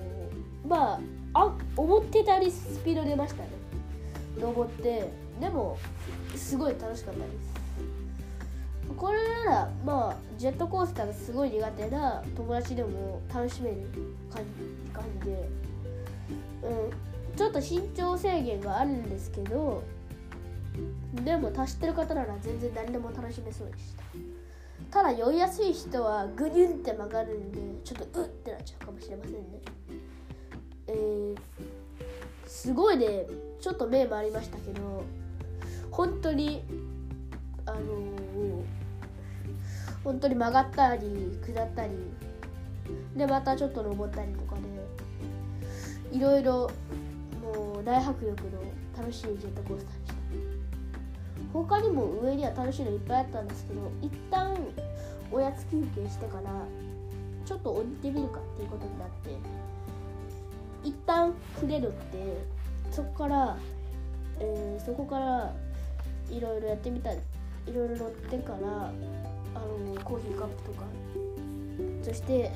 [0.67, 1.01] まあ
[1.35, 3.51] あ思ってたよりスピード出ましたね。
[4.41, 5.77] 登ってでも
[6.35, 7.57] すごい楽しかったです。
[8.97, 13.77] これならまあジェットコースターがすごい苦手な友達でも楽しめる
[14.33, 15.49] 感じ感じで、
[16.63, 19.83] うん、ちょっと身長制限があるんですけど
[21.23, 23.96] でも達してる方なら全然誰でも楽しめそうでし
[24.97, 29.41] ただ酔いやすい人はグニュンって曲がるんでちょっとうってなっちゃうかもしれませんね。
[30.87, 31.37] えー、
[32.47, 33.27] すごいね。
[33.61, 35.05] ちょっと目もありましたけど
[35.91, 36.63] 本当に
[37.67, 38.63] あのー、
[40.03, 41.93] 本当に曲がったり下ったり
[43.15, 44.57] でまたちょっと登ったりとか
[46.11, 46.71] でいろいろ
[47.43, 48.63] もう大迫力の
[48.97, 49.96] 楽しいジェットコースター
[51.65, 54.57] 他にも上には楽しいのいっぱいあったんですけど一旦
[55.31, 56.51] おやつ休憩してから
[57.47, 59.31] ちょっと降りてみるかっていうことになって
[60.85, 61.97] 一旦船乗って
[62.91, 63.57] そこから、
[64.41, 65.55] えー、そこから
[66.31, 67.19] いろいろやってみたい
[67.75, 70.85] ろいろ乗ってからあのコーヒーカップとか
[72.03, 72.53] そして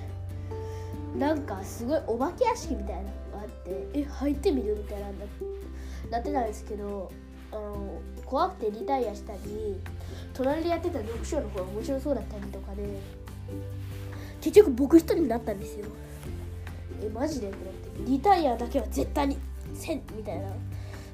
[1.17, 5.07] なんかすごいお化け屋敷みたいなのがあってえ入ってみるみたいな
[6.11, 7.11] なってたんですけど
[7.53, 9.41] あの怖くてリタイアしたり
[10.33, 12.83] 隣でやってた読書の方が面白そうだったりとかで
[14.41, 15.87] 結局僕一人になったんですよ。
[17.03, 17.49] えマジで？
[17.49, 18.11] ってなって。
[18.11, 19.37] リタイアだけは絶対に
[19.75, 20.49] せんみたいな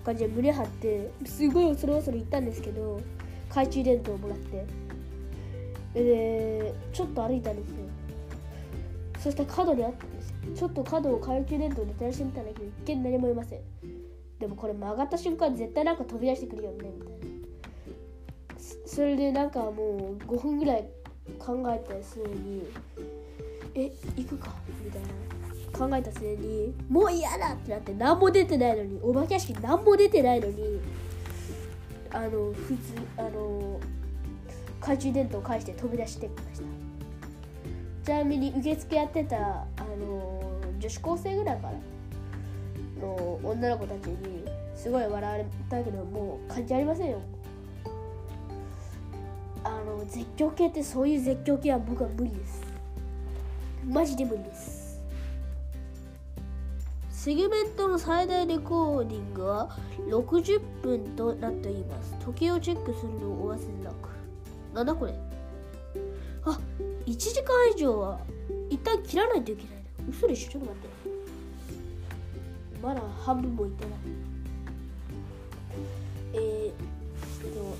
[0.04, 3.00] 感じで胸張ってすごい恐る恐る行ったんですけど
[3.48, 4.66] 懐中電灯をもらって。
[5.94, 7.76] でちょっと歩いたんですよ。
[9.18, 10.28] そしたら角にあったんです。
[10.28, 13.60] よちょっと角を懐中電灯で照らしてみたんだけど一見何もいません。
[14.38, 17.36] でもこれ曲がった瞬間絶対なんか飛び出してくるよねみたいな。
[18.86, 20.88] それでなんかもう5分ぐらい
[21.38, 22.66] 考えた末に
[23.74, 25.08] え行くかみたいな。
[25.76, 30.80] 考えた末にもう嫌だってなって何も出てないのにお化け屋敷何も出てないのに
[32.10, 33.78] あの普通あの
[34.80, 36.66] 懐中電灯を返して飛び出してきました。
[38.04, 39.66] ちなみに受付やってたあ
[40.00, 41.74] の女子高生ぐらいから
[43.00, 44.44] の女の子たちに
[44.74, 47.20] すごい笑われたけどもう感じありませんよ。
[49.64, 52.62] あの絶叫系ってそういう絶叫系は僕は無理です。
[53.84, 54.86] マジで無理です。
[57.10, 59.76] セグメントの最大レコーディングは
[60.08, 62.14] 60分となっています。
[62.24, 64.08] 時計をチェックするのをお忘れなく。
[64.72, 65.14] なんだこれ。
[66.44, 66.60] あ
[67.04, 68.20] 1時間以上は
[68.70, 69.74] 一旦切らないといけない。
[69.74, 70.50] な嘘でしょ？
[70.52, 71.05] ちょっと待って。
[72.86, 73.94] まだ半分もいってない。
[76.34, 77.76] えー、っと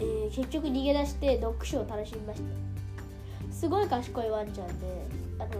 [0.00, 3.54] えー、結局逃げ出して読書を楽しみました。
[3.54, 5.06] すごい賢いワンちゃんで
[5.38, 5.50] あの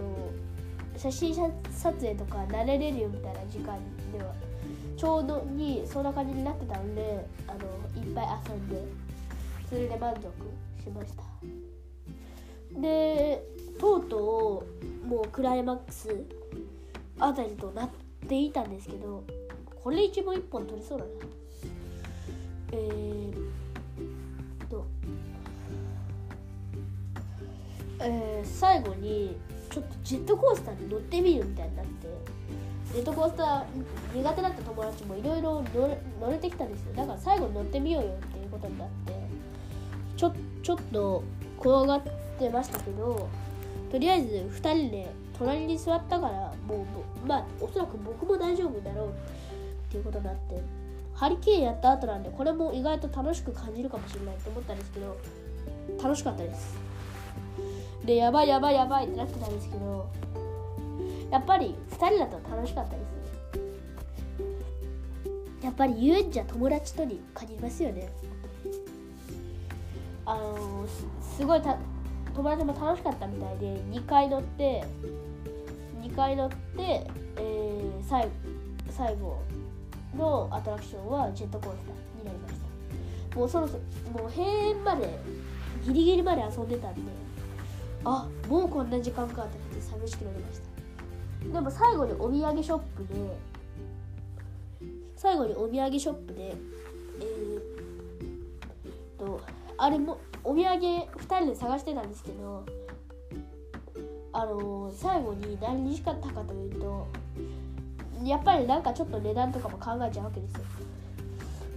[0.97, 1.51] 写真撮
[1.97, 3.79] 影とか慣れれるよみたいな時間
[4.11, 4.33] では
[4.97, 8.83] ちょうどにそんな感じになってたのであのいっぱい遊んで
[9.69, 10.21] それで満足
[10.83, 11.23] しました。
[12.81, 13.41] で
[13.79, 14.65] とうと
[15.05, 16.09] うもうクライマックス
[17.19, 17.89] あたりとなっ
[18.27, 19.23] ていたんですけど
[19.83, 21.11] これ一本一本取れそうだな。
[22.73, 24.85] えー、と
[27.99, 29.37] えー、最後に
[29.71, 32.07] ちょっとジェットコースターに乗ってみるみたいになって
[32.93, 33.63] ジェットコースター
[34.13, 35.63] 苦手だった友達もいろいろ
[36.21, 36.93] 乗れてきたんですよ。
[36.95, 39.13] だから最後に乗ってみようよっていうことになって
[40.15, 41.23] ちょちょっと
[41.57, 42.01] 怖がっ
[42.37, 43.29] てましたけど
[43.91, 46.85] とりあえず2人で隣に座ったからもう
[47.27, 49.11] まあおそらく僕も大丈夫だろうっ
[49.91, 50.61] ていうことになって
[51.13, 55.17] ハリケーンやった後なんでこれも意外と楽しく感じるかもしれないと思ったんですけど
[56.01, 56.77] 楽しかったです。
[58.05, 60.09] でやばいやばいやばいってなってたんですけど
[61.31, 63.17] やっぱり2人だと楽しかったです。
[65.63, 68.09] やっぱり遊園地は友達とに限りますよね。
[70.25, 70.87] あのー、
[71.37, 71.61] すごい
[72.33, 74.83] 友達も楽しかったみたいで2回乗って
[76.17, 78.27] 回乗って、えー、最
[78.89, 79.39] 最後
[80.17, 82.55] のアトラクションはジェットコースターになりまし
[83.31, 83.37] た。
[83.37, 85.19] もうそろそろもう閉園まで
[85.85, 87.01] ギリギリまで遊んでたんで
[88.03, 90.59] あもうこんな時間かってって寂しくなりまし
[91.43, 91.53] た。
[91.53, 93.37] でも最後にお土産ショップで
[95.15, 96.55] 最後にお土産ショップで
[97.19, 99.41] えー、と
[99.77, 101.07] あれもお土産2
[101.37, 102.63] 人で探してたんですけど
[104.33, 107.07] あの、最後に何にしかったかというと
[108.23, 110.61] やっぱりなんかちょっと値段とかも考えちゃうわけですよ。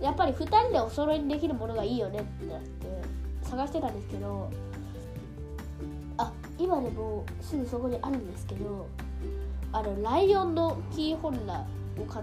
[0.01, 2.87] やっぱり2人でお揃いにできるものがいいよねってなって
[3.43, 4.51] 探してたんですけど
[6.17, 8.89] あ今でもすぐそこにあるんですけど
[9.73, 12.23] あのライオンのキーホルダーを買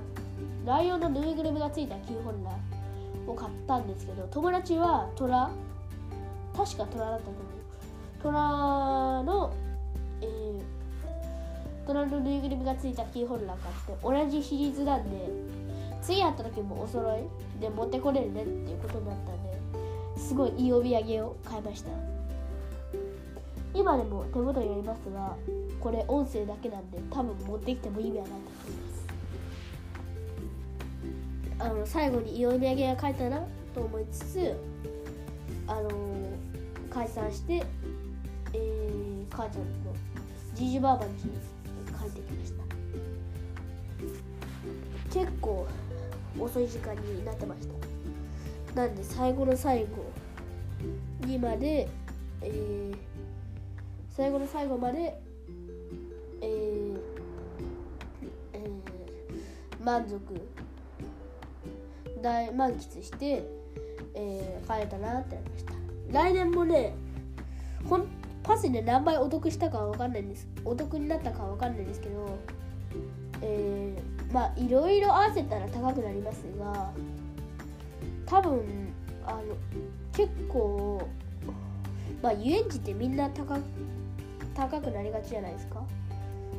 [0.66, 5.52] ライオンのぬいぐるみがついたキーホルダーを買ったんですけど友達はトラ
[6.56, 7.44] 確かトラだったと思う。
[8.24, 9.54] トラの
[10.22, 10.78] えー
[11.88, 15.30] 隣のぬいぐるみがついたキーホルダー買って同じシリーズなんで
[16.02, 17.22] 次会った時もお揃い
[17.62, 19.42] で持ってこれるねっていうことになったん
[20.16, 21.92] ですごいいいお土産を買いました。
[23.74, 25.38] 今でも手元にありますが
[25.80, 31.58] これ音声だけなんで多分持ってきても意味はないと思います。
[31.60, 33.42] あの最後にいいお土産が書いたな
[33.74, 34.54] と思いつつ
[35.68, 35.90] あの、
[36.90, 37.64] 解散して、
[39.38, 39.94] 母ちゃんの
[40.56, 41.28] じいじばあばに帰
[42.08, 42.58] ってきました。
[45.14, 45.68] 結構
[46.40, 47.68] 遅い時間になってまし
[48.74, 48.82] た。
[48.82, 49.88] なんで最後の最後
[51.28, 51.88] にまで、
[52.42, 52.98] えー、
[54.10, 55.22] 最後の最後まで、
[56.42, 56.98] えー
[58.54, 60.20] えー、満足
[62.24, 63.44] 大満喫して、
[64.16, 65.74] えー、帰れたなってなりました。
[66.12, 66.96] 来年もね
[68.58, 70.48] スで何倍お得したかは分かんないんです。
[70.66, 72.38] お得になったかは分かんないんですけど
[73.42, 76.92] えー、まあいろいろ合わせたら高くなりますが
[78.26, 78.62] 多分
[79.26, 79.42] あの
[80.14, 81.08] 結構
[82.22, 83.58] まあ遊園地ってみんな高
[84.56, 85.84] 高くなりがちじゃないですか。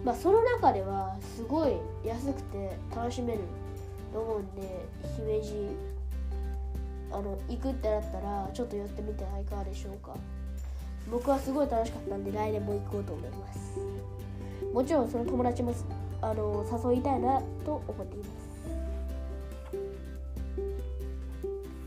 [0.04, 1.72] まあその中ではすごい
[2.04, 3.40] 安くて楽しめる
[4.12, 4.86] と思うんで
[5.16, 5.76] 姫路
[7.10, 10.14] あの行くってなったらちょっと寄ってみてはいかがでしょうか。
[11.10, 13.58] 僕はすごい楽しかったんで来年も行こうと思います。
[14.72, 15.74] もちろんその友達も
[16.20, 18.28] あの誘いたいなと思っています。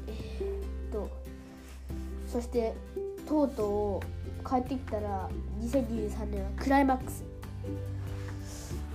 [0.07, 0.11] え、
[0.89, 1.09] っと
[2.27, 2.73] そして
[3.27, 4.01] とうと
[4.43, 5.29] う帰ってきたら
[5.61, 7.23] 2023年はクライマックス。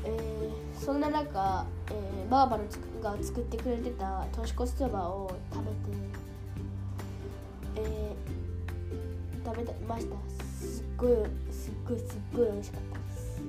[0.05, 2.64] えー、そんな中、えー、バーバル
[3.03, 5.70] が作ってくれてた年越しそばを食べ
[7.81, 8.26] て、えー、
[9.47, 10.16] 食べました
[10.61, 11.11] すっごい
[11.53, 12.99] すっごいすっごい美味しかった。
[12.99, 13.40] です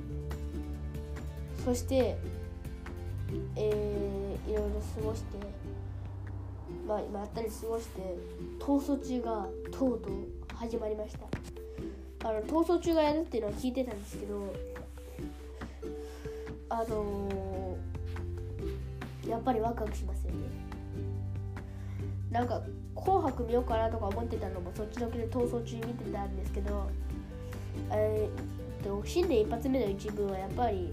[1.66, 2.18] そして
[3.56, 5.38] えー、いろいろ過ごして
[6.88, 8.16] まあまったり過ごして
[8.60, 10.12] 逃走中がとうとう
[10.54, 11.16] 始まりまし
[12.22, 12.30] た。
[12.30, 14.54] あの逃走中がやるっていうのは聞いてたんですけど
[16.70, 20.38] あのー、やっぱりワクワクしますよね。
[22.32, 22.62] なんか
[23.04, 26.90] 紅白見ようかなとか思ってたのもそっちのけで逃走中見てたんですけど
[27.92, 30.90] えー、と新年一発目の一部はやっぱり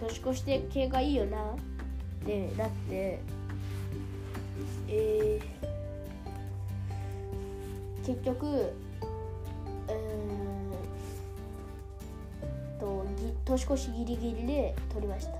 [0.00, 1.56] 年越して系がいいよなっ
[2.24, 3.20] てなって
[4.88, 10.72] えー、結局うん
[12.80, 13.04] と
[13.44, 15.32] 年越しギリギリで撮りました。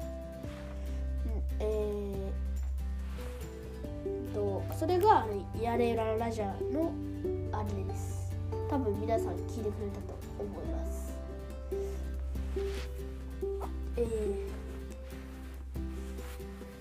[1.61, 2.28] えー、
[4.79, 5.26] それが
[5.61, 6.93] 「やれらラジャー」の
[7.51, 8.33] アニメです。
[8.70, 11.12] 多分皆さん聞いてくれたと思います。
[13.97, 14.03] え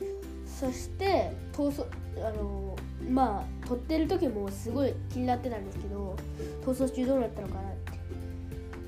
[0.01, 1.85] ー、そして逃走
[2.17, 2.75] あの
[3.09, 6.15] まあ撮ってる時もすごい気になってたんですけど
[6.63, 7.93] 逃走中どうなったのかなって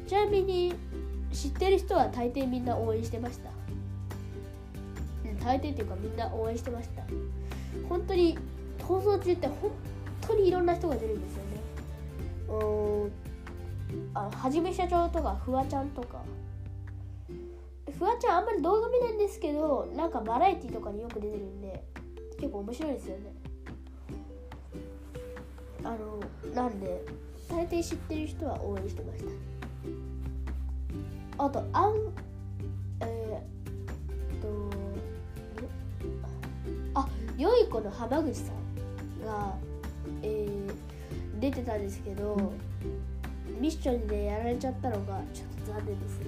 [0.08, 0.76] ちなみに
[1.34, 3.50] 知ってる人は大抵みんな応援してました
[5.26, 7.02] うん大抵っていうかみんな応援してました
[7.88, 8.38] 本当に
[8.90, 9.72] 逃走中って本
[10.22, 11.50] 当にいろんな人が出るんですよね。
[12.50, 13.12] うん。
[14.16, 16.24] あはじめ社長とかフワちゃんとか。
[18.00, 21.84] フワちゃんあんまり動画見ないんですけどなんかバラエティとかによく出てるんで
[22.40, 23.34] 結構面白いですよね。
[25.84, 26.20] あの
[26.56, 27.04] なんで
[27.48, 29.24] 大抵知ってる人は応援してまし
[31.38, 31.44] た。
[31.46, 31.94] あとあん
[33.02, 34.48] えー、と
[36.96, 38.59] あよい子の浜口さん
[39.26, 39.56] が、
[40.22, 42.54] えー、出てたんですけど、
[43.60, 46.20] ミッションでやられちゃったのがちょっと残念です。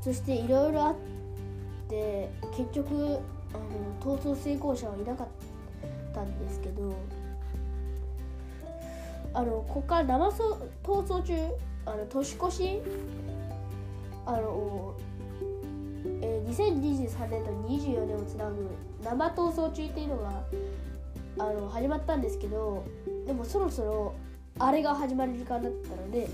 [0.00, 0.94] そしていろいろあっ
[1.88, 3.18] て結局
[3.52, 5.26] あの逃走成功者はいなかっ
[6.14, 6.94] たんですけど
[9.34, 10.28] あのここから生
[10.82, 11.34] 逃走中
[11.84, 12.80] あの年越し
[14.26, 14.94] あの、
[16.22, 18.68] えー、2023年と24年をつなぐ
[19.02, 20.42] 生逃走中っていうのが
[21.38, 22.84] あの始まったんですけど
[23.26, 24.14] でもそろそろ
[24.58, 26.28] あれが始まる時間だったので、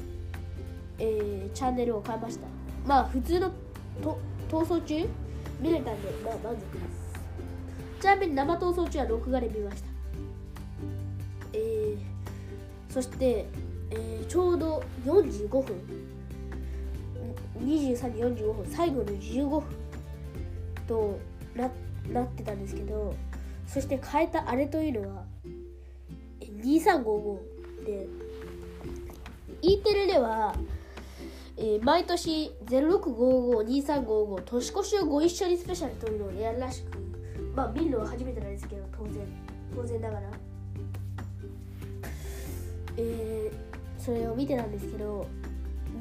[0.98, 2.46] えー、チャンネルを変えました。
[2.86, 3.52] まあ普通の
[4.02, 4.18] と
[4.48, 5.06] 逃走中？
[5.60, 8.00] 見れたんでまあ満足です。
[8.00, 9.88] ちなみに生逃走中は録画で見ました。
[11.52, 11.98] えー、
[12.92, 13.46] そして、
[13.90, 15.64] えー、ちょうど45分、
[17.60, 17.96] 23
[18.34, 19.62] 時45分、最後の15分
[20.86, 21.18] と
[21.54, 21.70] な
[22.12, 23.14] なってたんですけど、
[23.66, 25.24] そして変えたあれというのは、
[26.40, 28.06] 2355で、
[29.62, 30.54] E テレでは、
[31.56, 36.98] えー、毎年06552355年越しをご一緒にスペシャルというのをやるらしく
[37.54, 39.26] まあ見るのは初めてなんですけど当然
[39.74, 40.30] 当然ながら。
[42.98, 45.26] えー、それを見てたんですけど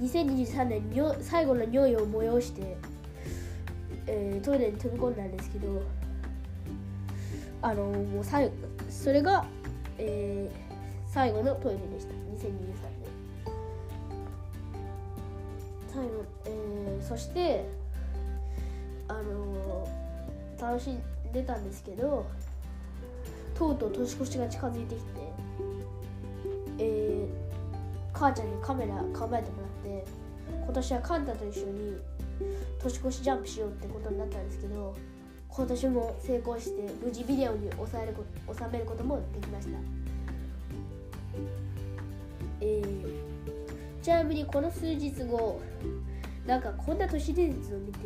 [0.02, 2.78] 2023年に最後の尿意を催して、
[4.08, 5.82] えー、トイレに飛び込んだんですけど
[7.62, 8.52] あの、もう最後
[8.90, 9.46] それが、
[9.98, 12.14] えー、最後のトイレでした。
[12.14, 13.06] 2023年
[15.88, 17.66] 最後、えー、そして
[19.08, 19.88] あの、
[20.60, 22.26] 楽しん出たんですけど
[23.54, 25.10] とうとう年越しが近づいてきて、
[26.80, 30.06] えー、母ちゃんにカメラ構えてもらってて
[30.64, 31.98] 今年はカンタと一緒に
[32.82, 34.96] 年越しジャンプしようってことになったんですけど
[35.48, 39.78] 今年も成功して無事ビデオに収めること収めることもできました、
[42.62, 45.62] えー、ちなみにこの数日後
[46.46, 48.00] なんかこんな都市伝説を見て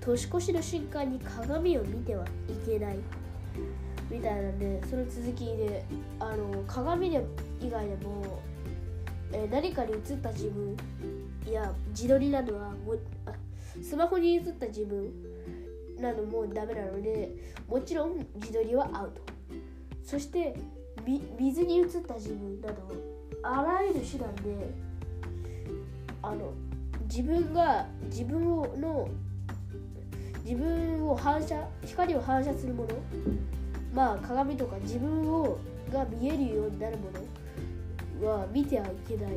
[0.00, 2.28] 年越しの瞬間に鏡を見てはい
[2.66, 2.98] けない。
[4.10, 5.84] みたいなんでその続きで
[6.18, 7.22] あの鏡で
[7.60, 8.40] 以外でも、
[9.32, 10.76] えー、何かに映った自分。
[11.52, 12.94] や自撮りなどはも
[13.26, 13.32] あ
[13.82, 15.12] スマホに映った自分
[15.98, 17.34] などもダメなので
[17.68, 19.22] もちろん自撮りはアウト。
[20.04, 20.56] そして
[21.38, 22.74] 水に映った自分など
[23.42, 24.74] あらゆる手段で
[26.22, 26.52] あの
[27.04, 28.40] 自分が自分
[28.80, 29.08] の
[30.44, 32.88] 自分を反射光を反射するもの
[33.94, 35.58] まあ鏡とか自分を
[35.92, 37.20] が見えるようになるもの
[38.22, 39.32] は見てはいけない。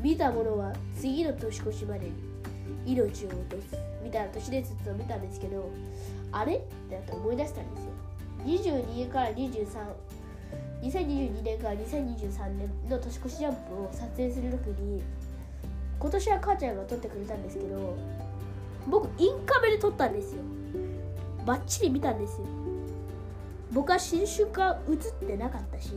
[0.00, 2.12] 見たものは次の年越しまでに
[2.86, 3.76] 命を落とす。
[4.02, 5.70] みたいな都市伝説を見たんですけど
[6.32, 6.56] あれ？
[6.56, 7.90] ってなって思い出したんですよ。
[8.44, 9.68] 22から23
[10.82, 15.00] 2022年から2023年の年越しジャンプを撮影するときに
[16.00, 17.96] 今年は母ちゃんが撮ってくれたんですけど
[18.88, 20.42] 僕インカメで撮ったんですよ。
[21.46, 22.46] バッチリ見たんですよ。
[23.70, 25.92] 僕は新種が映ってなかったし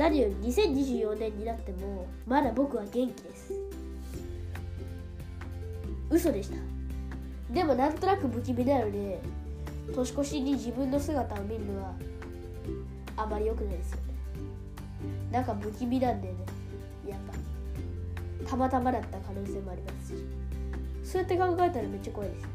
[0.00, 3.52] 何より2024年になってもまだ僕は元気です。
[6.08, 6.56] 嘘でした。
[7.52, 9.20] でもなんとなく不気味なので
[9.94, 11.92] 年越しに自分の姿を見るのは
[13.14, 14.02] あまり良くないですよね。
[15.30, 16.34] なんか不気味なんでね。
[17.06, 17.18] やっ
[18.42, 18.48] ぱ。
[18.48, 20.24] たまたまだった可能性もありますし。
[21.04, 22.46] そうやって考えたらめっちゃ怖いです。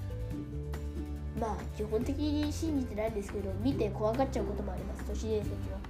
[1.40, 5.04] まあ基本的に信じてないんですけど見て怖がっちゃうこともあります。
[5.04, 5.85] 都市伝説は。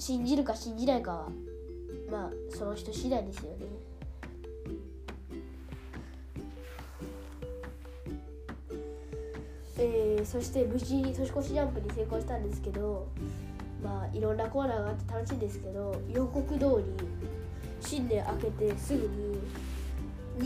[0.00, 1.28] 信じるか信じないかは
[2.10, 3.66] まあその人次第ですよね。
[9.82, 13.08] えー、そして無事に年越しジャンプに成功したんですけど
[13.82, 16.84] まあいろんなコーナーがあって楽しいんですけど予告通り
[17.80, 19.38] 新年明けてすぐに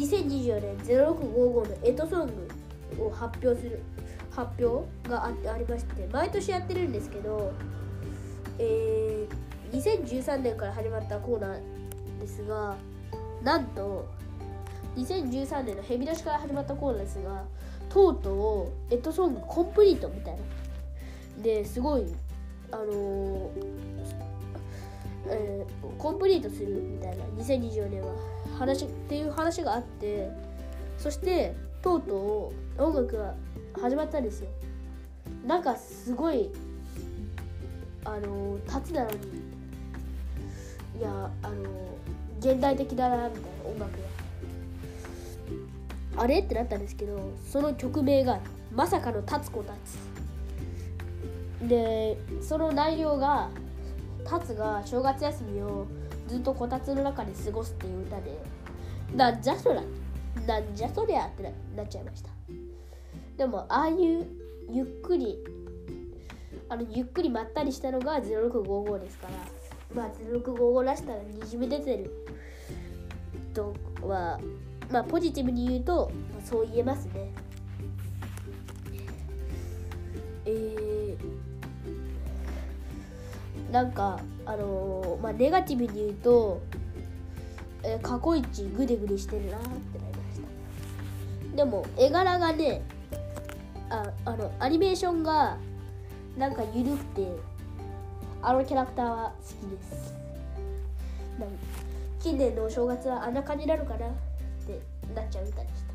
[0.07, 2.31] 2024年0655のエトソン
[2.97, 3.81] グを発表する
[4.31, 7.53] 発表があありまして毎年やってるんですけど、
[8.59, 11.61] えー、2013年から始まったコーナー
[12.21, 12.77] ですが
[13.43, 14.09] なんと
[14.97, 17.45] 2013年のヘビ出しから始まったコーナーですが
[17.89, 20.41] とうとうエットソングコンプリートみたいな。
[21.43, 22.05] ですごい
[22.71, 23.51] あのー、
[25.29, 28.35] えー、コンプリートするみたいな2024年は。
[28.59, 30.31] 話っていう話があって
[30.99, 33.35] そしてとうとう音楽が
[33.81, 34.49] 始まったんですよ。
[35.45, 36.51] なんかすごい
[38.05, 39.17] あの立つなのに
[40.99, 41.55] いやあの
[42.39, 43.93] 現代的だなみたいな音楽
[46.17, 48.39] があれってなったんですけどその曲名が
[48.73, 49.99] まさかの「立つ子たつ」
[51.67, 53.49] でその内容が
[54.25, 55.87] タツが正月休みを
[56.29, 58.39] ずっとこたつの中で過ごすっていう歌で
[59.15, 59.83] なんじゃそら
[60.47, 62.31] なんじゃそりゃってなっちゃいました。
[63.37, 64.27] でもああいう
[64.71, 65.39] ゆっくり
[66.69, 69.33] あのゆっくりまったりしたのが0655ですから
[69.95, 72.11] まあ0655らしたらにじみ出てる。
[73.55, 74.41] とは
[74.91, 77.31] まあポジティブに言うと、まあ、そう言えますね。
[80.47, 81.17] えー、
[83.73, 86.61] なんかあのー、まあネガティブに言うと、
[87.83, 90.41] えー、過去一グデグデしてるなってなりまし
[91.51, 91.57] た。
[91.57, 92.83] でも絵柄がね
[93.89, 95.57] ああのアニメーションが
[96.37, 97.29] なんか緩くて
[98.43, 100.15] あのキャラクターは好きです
[102.21, 104.11] 近年のお正月はあんな感じなのかなっ
[104.67, 104.81] て
[105.15, 105.93] なっちゃうみたいでした、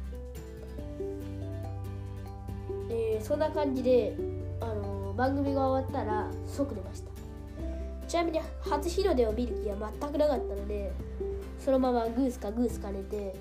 [2.89, 4.15] えー、そんな感じで、
[4.61, 7.09] あのー、番組が終わったら即寝ました。
[8.07, 10.91] ちなみに初日の出を見る気は全くなかったので
[11.59, 13.35] そのままグースかグースか寝て、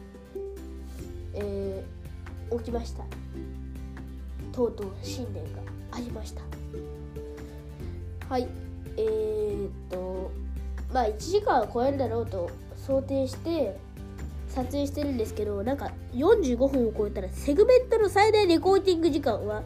[1.34, 3.04] えー、起きました。
[4.52, 5.60] とうとう新年が
[5.92, 6.57] ありました。
[8.28, 8.46] はい。
[8.96, 10.30] えー、っと
[10.92, 13.76] まあ1時間を超えるだろうと想定して
[14.48, 19.62] 撮影してるんですけどなんか45分を超えたらセグメントの最大レコーディング時間は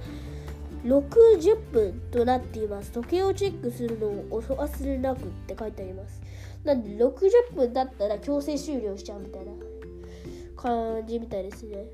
[0.85, 2.91] 60分となっています。
[2.91, 6.21] 時計をチェックするのをお忘れなくって書いてあります。
[6.65, 9.53] なんで60分だったら強制終了しちゃうみたいな
[10.57, 11.87] 感じみたいですね。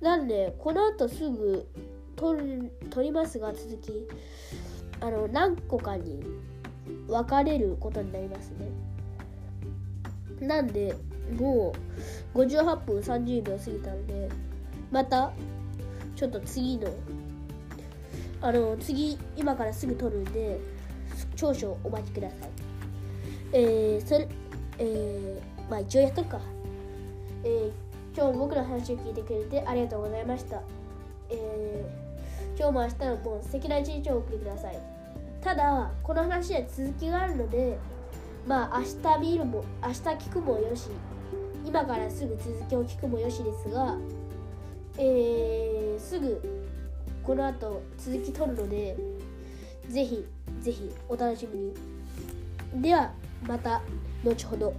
[0.00, 1.66] なんでこの後すぐ
[2.16, 4.06] 撮る撮りますが続き。
[5.00, 6.22] あの何個かに
[7.06, 10.46] 分かれることになりますね。
[10.46, 10.94] なんで
[11.38, 11.74] も
[12.34, 14.28] う58分30秒過ぎたので
[14.90, 15.32] また
[16.16, 16.90] ちょっと次の
[18.40, 20.60] あの次今からすぐ撮るんで
[21.34, 22.38] 少々お待ちください。
[23.52, 24.28] えー、それ
[24.78, 26.40] えー、まあ一応やっとくか。
[27.44, 27.70] えー、
[28.16, 30.60] 今日も僕の話を聞いてくれてありがとうございました。
[31.30, 32.07] えー
[32.58, 32.94] 今日も明日
[33.24, 34.78] も素敵な一日をお送りください
[35.40, 37.78] ただこの話は続きがあるので
[38.48, 40.88] まあ明日見るも明日聞くもよし
[41.64, 43.96] 今からすぐ続きを聞くもよしですが
[44.98, 46.42] えー、すぐ
[47.22, 48.96] この後続き取るので
[49.88, 50.26] ぜひ
[50.60, 53.12] ぜひお楽しみにでは
[53.46, 53.80] また
[54.24, 54.74] 後ほど。